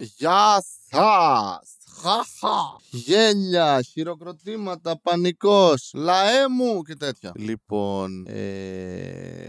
Γεια 0.00 0.64
σας! 0.90 1.77
Χαχα! 2.02 2.76
Γέλια, 2.90 3.82
χειροκροτήματα, 3.82 5.00
πανικός, 5.02 5.90
λαέ 5.94 6.48
μου 6.48 6.82
και 6.82 6.94
τέτοια. 6.94 7.32
Λοιπόν, 7.34 8.26
ε... 8.26 9.48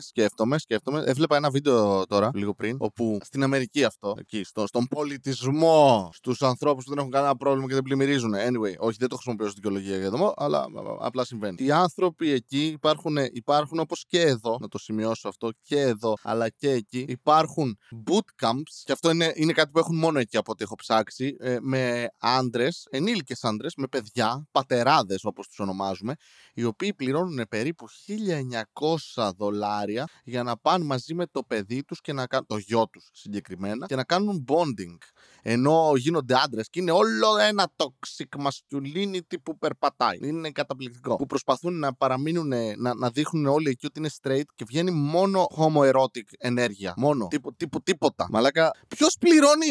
σκέφτομαι, 0.00 0.58
σκέφτομαι. 0.58 1.02
Έβλεπα 1.06 1.36
ένα 1.36 1.50
βίντεο 1.50 2.06
τώρα, 2.06 2.30
λίγο 2.34 2.54
πριν, 2.54 2.76
όπου 2.78 3.18
στην 3.22 3.42
Αμερική 3.42 3.84
αυτό, 3.84 4.14
εκεί, 4.18 4.44
στο, 4.44 4.66
στον 4.66 4.86
πολιτισμό, 4.86 6.10
στους 6.12 6.42
ανθρώπους 6.42 6.84
που 6.84 6.90
δεν 6.90 6.98
έχουν 6.98 7.10
κανένα 7.10 7.36
πρόβλημα 7.36 7.68
και 7.68 7.74
δεν 7.74 7.82
πλημμυρίζουν. 7.82 8.34
Anyway, 8.34 8.74
όχι, 8.78 8.96
δεν 8.98 9.08
το 9.08 9.14
χρησιμοποιώ 9.14 9.48
στην 9.48 9.62
δικαιολογία 9.62 9.96
για 9.96 10.06
εδώ, 10.06 10.34
αλλά 10.36 10.58
α, 10.58 10.66
απλά 11.00 11.24
συμβαίνει. 11.24 11.56
Οι 11.64 11.70
άνθρωποι 11.70 12.30
εκεί 12.30 12.66
υπάρχουν, 12.66 13.16
υπάρχουν 13.16 13.78
όπως 13.78 14.04
και 14.08 14.20
εδώ, 14.20 14.56
να 14.60 14.68
το 14.68 14.78
σημειώσω 14.78 15.28
αυτό, 15.28 15.50
και 15.62 15.80
εδώ, 15.80 16.14
αλλά 16.22 16.48
και 16.48 16.70
εκεί, 16.70 17.04
υπάρχουν 17.08 17.78
bootcamps, 18.06 18.82
και 18.84 18.92
αυτό 18.92 19.10
είναι, 19.10 19.32
είναι 19.34 19.52
κάτι 19.52 19.70
που 19.70 19.78
έχουν 19.78 19.96
μόνο 19.96 20.18
εκεί 20.18 20.36
από 20.36 20.52
ό,τι 20.52 20.64
έχω 20.64 20.74
ψάξει, 20.74 20.94
ε, 21.38 21.56
με 21.60 22.08
άντρες, 22.18 22.86
ενήλικες 22.90 23.44
άντρες, 23.44 23.74
με 23.76 23.86
παιδιά, 23.86 24.46
πατεράδες 24.50 25.24
όπως 25.24 25.46
τους 25.46 25.58
ονομάζουμε, 25.58 26.14
οι 26.54 26.64
οποίοι 26.64 26.94
πληρώνουν 26.94 27.46
περίπου 27.48 27.86
1900 27.88 29.30
δολάρια 29.36 30.04
για 30.24 30.42
να 30.42 30.56
πάνε 30.56 30.84
μαζί 30.84 31.14
με 31.14 31.26
το 31.26 31.42
παιδί 31.42 31.84
τους 31.84 32.00
και 32.00 32.12
να 32.12 32.26
κάνουν. 32.26 32.46
το 32.46 32.56
γιο 32.56 32.88
τους 32.88 33.08
συγκεκριμένα, 33.12 33.86
και 33.86 33.96
να 33.96 34.04
κάνουν 34.04 34.44
bonding. 34.48 34.96
Ενώ 35.48 35.92
γίνονται 35.96 36.34
άντρες 36.44 36.68
και 36.70 36.80
είναι 36.80 36.90
όλο 36.90 37.38
ένα 37.48 37.72
toxic 37.76 38.46
masculinity 38.46 39.34
που 39.42 39.58
περπατάει. 39.58 40.18
Είναι 40.22 40.50
καταπληκτικό. 40.50 41.16
Που 41.16 41.26
προσπαθούν 41.26 41.78
να 41.78 41.94
παραμείνουν, 41.94 42.52
να, 42.76 42.94
να 42.94 43.10
δείχνουν 43.10 43.46
όλοι 43.46 43.68
εκεί 43.68 43.86
ότι 43.86 43.98
είναι 43.98 44.10
straight 44.22 44.48
και 44.54 44.64
βγαίνει 44.68 44.90
μόνο 44.90 45.46
homoerotic 45.56 46.28
ενέργεια. 46.38 46.94
Μόνο. 46.96 47.26
Τύπο, 47.26 47.52
τύπο, 47.54 47.82
τίποτα. 47.82 48.26
Μαλάκα, 48.30 48.70
ποιος 48.88 49.16
πληρώνει 49.20 49.66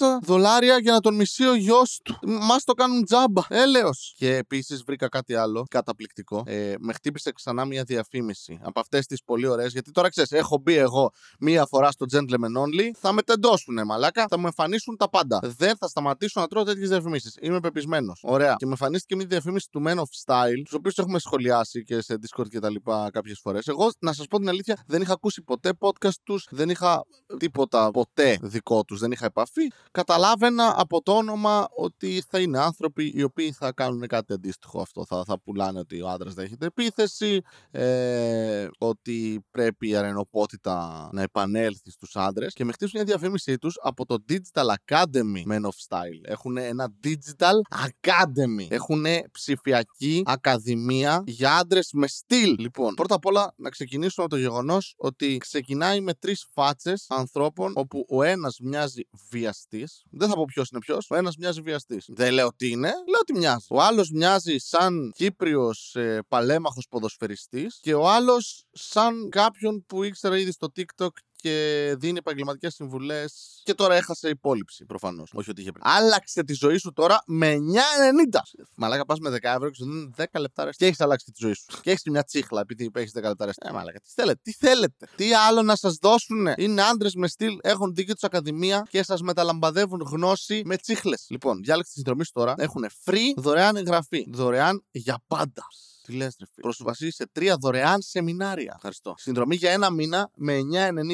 1900 0.00 0.18
δολάρια 0.22 0.78
για 0.78 0.92
να 0.92 1.00
τον 1.00 1.14
μισεί 1.14 1.46
ο 1.46 1.54
γιος 1.54 2.00
του; 2.04 2.18
Μας 2.22 2.64
το 2.64 2.72
κάνουν 2.72 3.04
τζάμπα. 3.04 3.42
Έλεος. 3.48 4.14
Και 4.16 4.36
επίσης 4.36 4.82
βρήκα 4.82 5.08
κάτι 5.08 5.34
άλλο 5.34 5.64
καταπληκτικό. 5.70 6.42
Ε, 6.46 6.74
με 6.78 6.92
χτύπησε 6.92 7.32
ξανά 7.32 7.64
μια 7.64 7.84
διαφήμιση 7.84 8.58
από 8.62 8.80
αυτές 8.80 9.06
τις 9.06 9.22
πολύ 9.24 9.46
ωραίες. 9.46 9.72
Γιατί 9.72 9.90
τώρα 9.90 10.08
ξέρεις, 10.08 10.32
έχω 10.32 10.58
μπει 10.58 10.74
εγώ 10.74 11.10
μία 11.38 11.66
φορά 11.66 11.90
στο 11.90 12.06
Gentleman 12.12 12.62
Only. 12.62 12.90
Θα 12.98 13.12
με 13.12 13.22
τεντώσουνε, 13.22 13.84
μαλάκα. 13.84 14.26
Θα 14.28 14.38
μου 14.38 14.46
εμφανίσουν 14.46 14.70
τα 14.98 15.08
πάντα. 15.08 15.40
Δεν 15.56 15.76
θα 15.76 15.88
σταματήσω 15.88 16.40
να 16.40 16.46
τρώω 16.46 16.64
τέτοιες 16.64 16.88
διαφημίσεις. 16.88 17.36
Είμαι 17.40 17.60
πεπισμένος. 17.60 18.20
Ωραία. 18.22 18.54
Και 18.58 18.64
με 18.64 18.70
εμφανίστηκε 18.70 19.16
μια 19.16 19.26
διαφήμιση 19.26 19.68
του 19.70 19.82
Men 19.86 19.96
of 19.96 20.02
Style, 20.24 20.62
τους 20.64 20.72
οποίους 20.72 20.98
έχουμε 20.98 21.18
σχολιάσει 21.18 21.84
και 21.84 22.00
σε 22.00 22.14
Discord 22.14 22.48
και 22.48 22.58
τα 22.58 22.70
λοιπά 22.70 23.10
κάποιες 23.12 23.38
φορές. 23.42 23.66
Εγώ, 23.66 23.90
να 23.98 24.12
σας 24.12 24.26
πω 24.26 24.38
την 24.38 24.48
αλήθεια, 24.48 24.82
δεν 24.86 25.02
είχα 25.02 25.12
ακούσει 25.12 25.42
ποτέ 25.42 25.72
podcast 25.78 26.10
τους, 26.22 26.48
δεν 26.50 26.68
είχα 26.68 27.02
τίποτα 27.38 27.90
ποτέ 27.90 28.38
δικό 28.42 28.84
τους, 28.84 28.98
δεν 28.98 29.12
είχα 29.12 29.26
επαφή. 29.26 29.62
Καταλάβαινα 29.90 30.74
από 30.76 31.02
το 31.02 31.12
όνομα 31.12 31.68
ότι 31.76 32.22
θα 32.28 32.40
είναι 32.40 32.58
άνθρωποι 32.58 33.12
οι 33.14 33.22
οποίοι 33.22 33.52
θα 33.52 33.72
κάνουν 33.72 34.06
κάτι 34.06 34.32
αντίστοιχο 34.32 34.80
αυτό. 34.80 35.04
Θα, 35.06 35.24
θα 35.24 35.40
πουλάνε 35.40 35.78
ότι 35.78 36.02
ο 36.02 36.08
άντρας 36.08 36.34
δέχεται 36.34 36.66
επίθεση, 36.66 37.40
ε, 37.70 38.68
ότι 38.78 39.44
πρέπει 39.50 39.88
η 39.88 39.96
αρενοπότητα 39.96 41.08
να 41.12 41.22
επανέλθει 41.22 41.90
στους 41.90 42.16
άντρες 42.16 42.52
και 42.54 42.64
με 42.64 42.72
χτίσουν 42.72 42.92
μια 42.94 43.04
διαφήμιση 43.04 43.58
τους 43.58 43.78
από 43.82 44.06
το 44.06 44.24
Digital 44.28 44.61
Academy 44.68 45.42
Men 45.48 45.60
of 45.60 45.76
Style. 45.88 46.20
Έχουν 46.22 46.56
ένα 46.56 46.94
Digital 47.04 47.84
Academy. 47.86 48.66
Έχουν 48.68 49.04
ψηφιακή 49.32 50.22
ακαδημία 50.26 51.22
για 51.26 51.56
άντρες 51.56 51.90
με 51.92 52.06
στυλ. 52.06 52.56
Λοιπόν, 52.58 52.94
πρώτα 52.94 53.14
απ' 53.14 53.26
όλα 53.26 53.54
να 53.56 53.70
ξεκινήσουμε 53.70 54.26
από 54.26 54.34
το 54.34 54.40
γεγονός 54.40 54.94
ότι 54.96 55.36
ξεκινάει 55.36 56.00
με 56.00 56.14
τρεις 56.14 56.46
φάτσες 56.52 57.06
ανθρώπων 57.08 57.72
όπου 57.76 58.06
ο 58.08 58.22
ένας 58.22 58.58
μοιάζει 58.62 59.02
βιαστής. 59.30 60.02
Δεν 60.10 60.28
θα 60.28 60.34
πω 60.34 60.44
ποιος 60.44 60.68
είναι 60.68 60.80
ποιος. 60.80 61.10
Ο 61.10 61.16
ένας 61.16 61.36
μοιάζει 61.36 61.60
βιαστής. 61.60 62.04
Δεν 62.08 62.32
λέω 62.32 62.54
τι 62.56 62.70
είναι, 62.70 62.88
λέω 62.88 63.20
ότι 63.20 63.32
μοιάζει. 63.32 63.66
Ο 63.68 63.82
άλλος 63.82 64.10
μοιάζει 64.10 64.56
σαν 64.58 65.12
Κύπριος 65.14 65.94
ε, 65.94 66.20
παλέμαχος 66.28 66.86
ποδοσφαιριστής 66.90 67.78
και 67.82 67.94
ο 67.94 68.08
άλλος 68.08 68.64
σαν 68.72 69.28
κάποιον 69.28 69.84
που 69.86 70.02
ήξερα 70.02 70.38
ήδη 70.38 70.52
στο 70.52 70.68
TikTok 70.76 71.10
και 71.42 71.94
δίνει 71.98 72.18
επαγγελματικές 72.18 72.74
συμβουλές. 72.74 73.60
Και 73.64 73.74
τώρα 73.74 73.94
έχασε 73.94 74.28
υπόλοιψη 74.28 74.84
προφανώς. 74.84 75.30
Όχι 75.34 75.50
ότι 75.50 75.60
είχε 75.60 75.72
πριν. 75.72 75.84
Άλλαξε 75.86 76.42
τη 76.44 76.52
ζωή 76.52 76.76
σου 76.76 76.92
τώρα 76.92 77.22
με 77.26 77.54
9,90. 77.54 78.40
Μαλάκα 78.76 79.04
πας 79.04 79.18
με 79.18 79.30
10 79.30 79.38
ευρώ 79.42 79.70
και 79.70 79.74
σου 79.76 79.84
δίνουν 79.84 80.14
10 80.16 80.24
λεπτά 80.40 80.70
και 80.70 80.86
έχεις 80.86 81.00
αλλάξει 81.00 81.26
τη 81.26 81.32
ζωή 81.38 81.52
σου. 81.52 81.64
Και 81.82 81.90
έχεις 81.90 82.02
μια 82.04 82.22
τσίχλα 82.22 82.60
επειδή 82.60 82.90
έχεις 82.92 83.12
10 83.18 83.22
λεπτά 83.22 83.44
ρεστ. 83.44 83.64
Ε, 83.64 83.72
μαλάκα, 83.72 84.00
τι 84.00 84.10
θέλετε, 84.14 84.40
τι 84.42 84.52
θέλετε. 84.52 85.08
Τι 85.16 85.34
άλλο 85.34 85.62
να 85.62 85.76
σας 85.76 85.96
δώσουν. 86.00 86.46
Είναι 86.56 86.82
άντρες 86.82 87.14
με 87.14 87.28
στυλ, 87.28 87.58
έχουν 87.62 87.94
δική 87.94 88.12
του 88.12 88.26
ακαδημία 88.26 88.86
και 88.90 89.02
σας 89.02 89.20
μεταλαμπαδεύουν 89.22 90.00
γνώση 90.10 90.62
με 90.64 90.76
τσίχλες. 90.76 91.26
Λοιπόν, 91.28 91.62
διάλεξε 91.62 91.90
τη 91.92 91.96
συνδρομή 91.96 92.24
σου 92.24 92.32
τώρα. 92.32 92.54
Έχουν 92.56 92.84
free 93.04 93.32
δωρεάν 93.36 93.76
εγγραφή. 93.76 94.26
Δωρεάν 94.28 94.84
για 94.90 95.22
πάντα. 95.26 95.66
Τι 96.02 96.12
λες, 96.12 96.36
ρε 96.38 96.46
φίλε. 96.46 96.60
Πρόσβαση 96.60 97.10
σε 97.10 97.28
τρία 97.32 97.56
δωρεάν 97.56 98.00
σεμινάρια. 98.02 98.72
Ευχαριστώ. 98.76 99.14
Συνδρομή 99.16 99.56
για 99.56 99.70
ένα 99.70 99.90
μήνα 99.90 100.30
με 100.34 100.58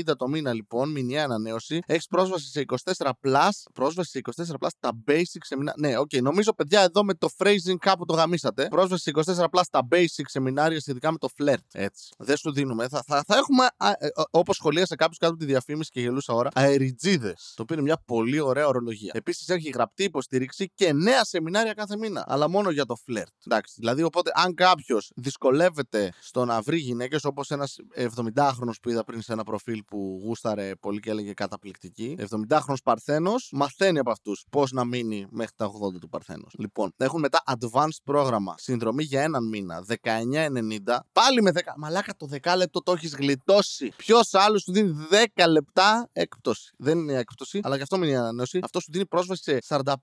9,90 0.07 0.17
το 0.17 0.29
μήνα 0.29 0.53
λοιπόν, 0.53 0.91
μηνιαία 0.91 1.25
ανανέωση. 1.25 1.81
Έχεις 1.87 2.07
πρόσβαση 2.07 2.51
σε 2.51 2.65
24 2.97 3.11
plus. 3.23 3.49
Πρόσβαση 3.73 4.11
σε 4.11 4.21
24 4.59 4.67
plus 4.67 4.69
τα 4.81 4.91
basic 5.07 5.41
σεμινάρια. 5.41 5.89
Ναι, 5.89 5.99
OK, 5.99 6.09
okay, 6.13 6.23
νομίζω 6.23 6.55
παιδιά 6.55 6.81
εδώ 6.83 7.05
με 7.05 7.15
το 7.15 7.29
phrasing 7.39 7.77
κάπου 7.79 8.05
το 8.05 8.15
γαμίσατε. 8.15 8.69
Πρόσβαση 8.69 9.03
σε 9.03 9.11
24 9.37 9.45
plus 9.51 9.63
τα 9.71 9.89
basic 9.91 10.25
σεμινάρια 10.25 10.81
σχετικά 10.81 11.13
με 11.13 11.19
το 11.19 11.29
flirt. 11.39 11.65
Έτσι. 11.73 12.09
Δεν 12.19 12.37
σου 12.37 12.53
δίνουμε. 12.53 12.89
Θα, 12.89 13.03
θα, 13.07 13.23
θα 13.27 13.37
έχουμε, 13.37 13.67
ε, 13.99 14.09
όπως 14.31 14.57
σχολίασε 14.57 14.95
κάποιος 14.95 15.19
κάτω 15.19 15.37
τη 15.37 15.45
διαφήμιση 15.45 15.91
και 15.91 16.01
γελούσα 16.01 16.33
ώρα, 16.35 16.51
αεριτζήδες. 16.55 17.35
Το 17.55 17.63
οποίο 17.63 17.77
είναι 17.77 17.85
μια 17.85 18.03
πολύ 18.07 18.41
ωραία 18.41 18.67
ορολογία. 18.67 19.13
Επίσης 19.15 19.49
έχει 19.49 19.71
γραπτή 19.71 20.05
υποστήριξη 20.05 20.73
και 20.75 20.93
νέα 20.93 21.25
σεμινάρια 21.25 21.73
κάθε 21.73 21.97
μήνα. 21.97 22.25
Αλλά 22.29 22.49
μόνο 22.49 22.71
για 22.71 22.85
το 22.85 22.95
flirt. 23.07 23.33
Εντάξει, 23.47 23.75
δηλαδή 23.79 24.03
οπότε 24.03 24.31
αν 24.35 24.55
κάποιος 24.55 24.78
κάποιος 24.79 25.11
δυσκολεύεται 25.17 26.13
στο 26.21 26.45
να 26.45 26.61
βρει 26.61 26.79
γυναίκες, 26.79 27.25
όπως 27.25 27.51
ένας 27.51 27.79
70χρονος 27.95 28.73
που 28.83 28.91
είδα 28.91 29.05
πριν 29.05 29.23
σε 29.23 29.33
ένα 29.33 29.45
προφίλ 29.45 29.83
που 29.87 30.21
γούσταρε 30.25 30.75
πολύ 30.81 31.01
και 31.01 31.11
έλεγε 31.11 31.33
καταπληκτική. 31.33 32.17
70χρονος 32.19 32.75
παρθένος 32.85 33.51
μαθαίνει 33.53 33.99
από 33.99 34.11
αυτούς 34.11 34.45
πώς 34.51 34.73
να 34.73 34.85
μείνει 34.85 35.27
μέχρι 35.31 35.53
τα 35.57 35.67
80 35.67 35.99
του 36.01 36.09
Παρθένος. 36.09 36.55
Λοιπόν, 36.59 36.93
έχουν 36.97 37.21
μετά 37.21 37.43
advanced 37.47 38.01
πρόγραμμα. 38.05 38.55
Συνδρομή 38.59 39.05
για 39.05 39.23
έναν 39.23 39.49
μήνα. 39.49 39.85
19,90. 39.87 41.07
Πάλι 41.13 41.43
με 41.43 41.51
10. 41.51 41.61
Μαλάκα 41.77 42.17
το 42.17 42.29
10 42.43 42.57
λεπτό 42.57 42.83
το 42.83 42.93
έχεις 42.93 43.15
γλιτώσει. 43.15 43.93
Ποιος 43.97 44.35
άλλος 44.35 44.63
σου 44.63 44.73
δίνει 44.73 44.95
10 45.35 45.49
λεπτά 45.49 46.09
έκπτωση. 46.13 46.73
Δεν 46.79 46.99
είναι 46.99 47.15
έκπτωση, 47.15 47.61
αλλά 47.63 47.77
γι' 47.77 47.83
αυτό 47.83 47.99
μην 47.99 48.09
είναι 48.09 48.19
ανανέωση. 48.19 48.59
Αυτό 48.63 48.81
σου 48.81 48.93
δίνει 48.93 49.07
πρόσβαση 49.07 49.43
σε 49.43 49.59
45 49.69 49.95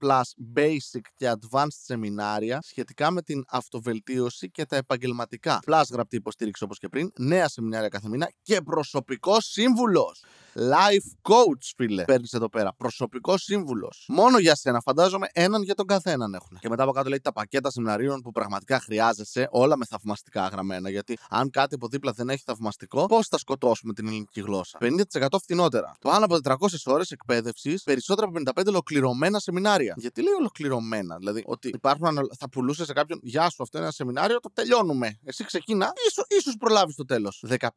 plus 0.00 0.22
basic 0.56 1.00
και 1.14 1.32
advanced 1.32 1.66
σεμινάρια 1.84 2.58
σχετικά 2.62 3.10
με 3.10 3.22
την 3.22 3.44
αυτοβελτίωση 3.48 4.23
και 4.52 4.64
τα 4.64 4.76
επαγγελματικά. 4.76 5.58
Πλάς 5.64 5.88
γραπτή 5.90 6.16
υποστήριξη 6.16 6.64
όπως 6.64 6.78
και 6.78 6.88
πριν, 6.88 7.12
νέα 7.18 7.48
σεμινάρια 7.48 7.88
κάθε 7.88 8.08
μήνα 8.08 8.30
και 8.42 8.60
προσωπικός 8.60 9.44
σύμβουλος. 9.44 10.24
Life 10.58 11.32
coach, 11.32 11.72
φίλε. 11.76 12.04
Παίρνεις 12.04 12.32
εδώ 12.32 12.48
πέρα. 12.48 12.74
Προσωπικός 12.76 13.42
σύμβουλος. 13.42 14.04
Μόνο 14.08 14.38
για 14.38 14.54
σένα. 14.54 14.80
Φαντάζομαι 14.80 15.26
έναν 15.32 15.62
για 15.62 15.74
τον 15.74 15.86
καθέναν 15.86 16.34
έχουν. 16.34 16.58
Και 16.60 16.68
μετά 16.68 16.82
από 16.82 16.92
κάτω 16.92 17.08
λέει 17.08 17.20
τα 17.20 17.32
πακέτα 17.32 17.70
σεμιναρίων 17.70 18.20
που 18.20 18.32
πραγματικά 18.32 18.80
χρειάζεσαι, 18.80 19.48
όλα 19.50 19.76
με 19.76 19.84
θαυμαστικά 19.84 20.48
γραμμένα. 20.48 20.90
Γιατί 20.90 21.18
αν 21.28 21.50
κάτι 21.50 21.74
από 21.74 21.88
δίπλα 21.88 22.12
δεν 22.12 22.28
έχει 22.28 22.42
θαυμαστικό, 22.46 23.06
πώς 23.06 23.26
θα 23.28 23.38
σκοτώσουμε 23.38 23.92
την 23.92 24.06
ελληνική 24.06 24.40
γλώσσα; 24.40 24.78
50% 24.80 25.26
φθηνότερα. 25.42 25.96
Πάνω 26.00 26.24
από 26.24 26.38
400 26.42 26.56
ώρες 26.84 27.10
εκπαίδευσης, 27.10 27.82
περισσότερα 27.82 28.26
από 28.26 28.38
55 28.54 28.66
ολοκληρωμένα 28.66 29.38
σεμινάρια. 29.38 29.94
Γιατί 29.96 30.22
λέει 30.22 30.32
ολοκληρωμένα, 30.32 31.16
δηλαδή 31.16 31.42
ότι 31.46 31.68
υπάρχουν, 31.68 32.18
θα 32.38 32.48
πουλούσες 32.48 32.86
σε 32.86 32.92
κάποιον, 32.92 33.18
Γεια 33.22 33.50
σου, 33.50 33.62
αυτό 33.62 33.76
είναι 33.78 33.86
ένα 33.86 33.94
σεμινάριο, 33.94 34.40
το 34.40 34.50
τελειώνουμε. 34.52 35.18
Εσύ 35.24 35.44
ξεκίνα, 35.44 35.92
ίσω 36.08 36.22
ίσως 36.28 36.56
προλάβεις 36.58 36.94
το 36.94 37.04
τέλος. 37.04 37.44
15 37.48 37.68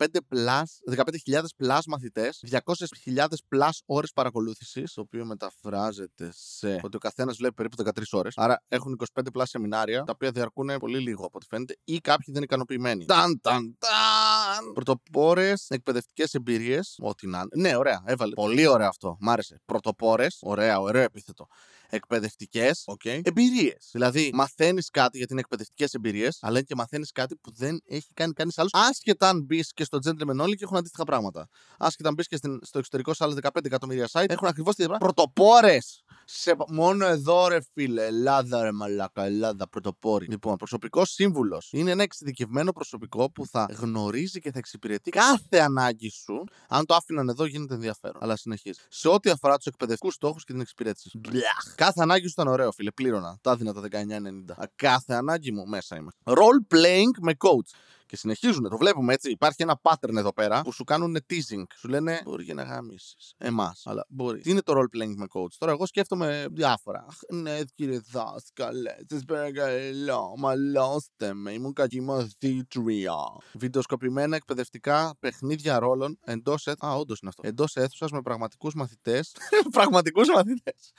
15.000 0.90 1.42
plus 1.60 1.80
μαθητές, 1.88 2.40
200.000 2.68 3.26
plus 3.56 3.70
ώρες 3.86 4.12
παρακολούθησης, 4.12 4.94
το 4.94 5.02
οποίο 5.02 5.26
μεταφράζεται 5.26 6.32
σε 6.34 6.80
ότι 6.84 6.96
ο 6.96 7.00
καθένας 7.00 7.38
βλέπει 7.38 7.54
περίπου 7.54 7.76
13 7.76 8.02
ώρες. 8.12 8.34
Άρα 8.38 8.64
έχουν 8.68 8.98
25 9.14 9.22
plus 9.34 9.44
σεμινάρια, 9.46 10.04
τα 10.04 10.12
οποία 10.16 10.32
διαρκούν 10.32 10.78
πολύ 10.80 11.00
λίγο 11.00 11.26
από 11.26 11.38
ό,τι 11.38 11.46
φαίνεται, 11.50 11.78
ή 11.84 12.00
κάποιοι 12.00 12.26
δεν 12.26 12.36
είναι 12.36 12.44
ικανοποιημένοι. 12.44 13.06
Ταν, 13.06 13.40
ταν, 13.42 13.78
ταν! 13.80 14.74
Πρωτοπόρες 14.74 15.66
εκπαιδευτικές 15.70 16.34
εμπειρίες, 16.34 16.96
ό,τι 17.02 17.28
να 17.28 17.38
είναι. 17.38 17.70
Ναι, 17.70 17.76
ωραία, 17.76 18.04
έβαλε. 18.06 18.34
Πολύ 18.34 18.68
ωραίο 18.68 18.88
αυτό. 18.88 19.18
Μ' 19.20 19.30
άρεσε. 19.30 19.62
Πρωτοπόρες, 19.66 20.38
ωραία, 20.42 20.80
ωραίο 20.80 21.04
επίθετο 21.04 21.48
εκπαιδευτικές 21.90 22.84
okay. 22.86 23.20
εμπειρίες. 23.24 23.90
Δηλαδή, 23.92 24.32
μαθαίνεις 24.34 24.90
κάτι 24.90 25.18
για 25.18 25.28
την 25.28 25.38
εκπαιδευτικές 25.38 25.94
εμπειρίες, 25.94 26.38
αλλά 26.42 26.62
και 26.62 26.76
μαθαίνεις 26.76 27.12
κάτι 27.12 27.36
που 27.36 27.52
δεν 27.54 27.82
έχει 27.86 28.14
κάνει 28.14 28.34
κανείς 28.34 28.58
άλλος. 28.58 28.72
Άσχετα 28.74 29.30
αν 29.30 29.44
μπεις 29.44 29.74
και 29.74 29.84
στο 29.84 29.98
Gentleman 30.06 30.42
Only 30.42 30.56
και 30.56 30.64
έχουν 30.64 30.78
αντίστοιχα 30.78 31.04
πράγματα. 31.04 31.48
Άσχετα 31.78 32.10
αν 32.10 32.16
μπεις 32.16 32.28
και 32.28 32.38
στο 32.62 32.78
εξωτερικό 32.78 33.14
σε 33.14 33.24
άλλα 33.24 33.36
15 33.42 33.66
εκατομμύρια 33.66 34.10
site, 34.12 34.26
έχουν 34.30 34.48
ακριβώς 34.48 34.76
τη 34.76 34.84
πράγματα. 34.84 35.06
Πρωτοπόρες 35.06 36.04
Σε... 36.26 36.56
Μόνο 36.68 37.06
εδώ, 37.06 37.48
ρε 37.48 37.60
φίλε. 37.74 38.06
Ελλάδα, 38.06 38.64
ρε 38.64 38.72
μαλάκα. 38.72 39.24
Ελλάδα, 39.24 39.70
πρωτοπόρη. 39.70 40.26
Λοιπόν, 40.26 40.56
προσωπικός 40.56 41.10
σύμβουλος 41.10 41.70
είναι 41.72 41.92
ένα 41.92 42.04
εξειδικευμένο 42.04 42.72
προσωπικό 42.72 43.32
που 43.32 43.46
θα 43.48 43.68
γνωρίζει 43.78 44.40
και 44.40 44.52
θα 44.52 44.58
εξυπηρετεί 44.58 45.10
κάθε 45.10 45.58
ανάγκη 45.58 46.10
σου. 46.10 46.44
Αν 46.68 46.86
το 46.86 46.96
άφηναν 46.96 47.30
εδώ, 47.30 47.46
γίνεται 47.46 47.74
ενδιαφέρον. 47.74 48.22
Αλλά 48.22 48.36
συνεχίζει. 48.36 48.80
Σε 48.90 49.08
ό,τι 49.08 49.30
αφορά 49.30 49.58
τους 49.58 49.66
εκπαιδευτικούς 49.66 50.14
στόχους 50.14 50.44
και 50.44 50.52
την 50.52 50.62
εξυπηρέτηση. 50.62 51.12
Μπλαχ. 51.18 51.76
Κάθε 51.76 52.02
ανάγκη 52.02 52.28
σου 52.28 52.34
ήταν 52.42 52.48
ωραίο, 52.48 52.72
φίλε. 52.72 52.92
Πλήρωνα. 52.92 53.38
Τα 53.42 53.52
έδινα 53.52 53.74
τα 53.74 53.82
1990. 53.82 54.68
Κάθε 54.76 55.14
ανάγκη 55.14 55.52
μου 55.52 55.66
μέσα 55.66 55.96
είμαι. 55.96 56.12
Role 56.24 56.76
playing 56.76 57.20
με 57.22 57.34
coach. 57.38 57.70
Και 58.08 58.18
συνεχίζουν, 58.18 58.70
το 58.70 58.78
βλέπουμε 58.78 59.14
έτσι. 59.14 59.30
Υπάρχει 59.32 59.62
ένα 59.62 59.80
pattern 59.82 60.16
εδώ 60.16 60.34
πέρα 60.34 60.62
που 60.62 60.72
σου 60.72 60.84
κάνουν 60.84 61.18
teasing. 61.30 61.64
Σου 61.78 61.88
λένε 61.88 62.22
Μπορεί 62.24 62.46
και 62.46 62.54
να 62.54 62.64
γαμίσεις. 62.64 63.34
Εμάς. 63.38 63.82
Αλλά 63.86 64.06
μπορεί. 64.10 64.42
Τι 64.42 64.50
είναι 64.50 64.62
το 64.62 64.74
role 64.76 64.98
playing 64.98 65.14
με 65.16 65.26
coach; 65.34 65.52
Τώρα, 65.58 65.72
εγώ 65.72 65.86
σκέφτομαι 65.86 66.46
διάφορα. 66.52 67.06
Αχ, 67.10 67.18
ναι, 67.30 67.60
κύριε 67.76 68.02
δάσκαλε. 68.12 68.96
Σα 69.10 69.26
παρακαλώ. 69.26 70.34
Μαλώστε 70.38 71.34
με. 71.34 71.52
Ήμουν 71.52 71.74
κακή 71.74 72.02
μαθήτρια. 72.02 73.16
Βιντεοσκοπημένα 73.54 74.36
εκπαιδευτικά 74.36 75.16
παιχνίδια 75.20 75.80
ρόλων 75.80 76.20
εντός 76.24 76.68
αίθουσα. 76.68 76.92
Α, 76.92 76.96
όντως 76.96 77.20
είναι 77.20 77.30
αυτό. 77.30 77.48
Εντός 77.48 77.76
αίθουσας 77.76 78.12
με 78.12 78.22
πραγματικούς 78.22 78.74
μαθητές. 78.74 79.36
πραγματικούς 79.78 80.28
μαθητές 80.28 80.94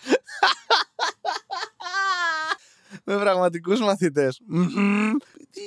με 3.08 3.18
πραγματικούς 3.18 3.80
μαθητές. 3.80 4.40
Τι, 5.50 5.60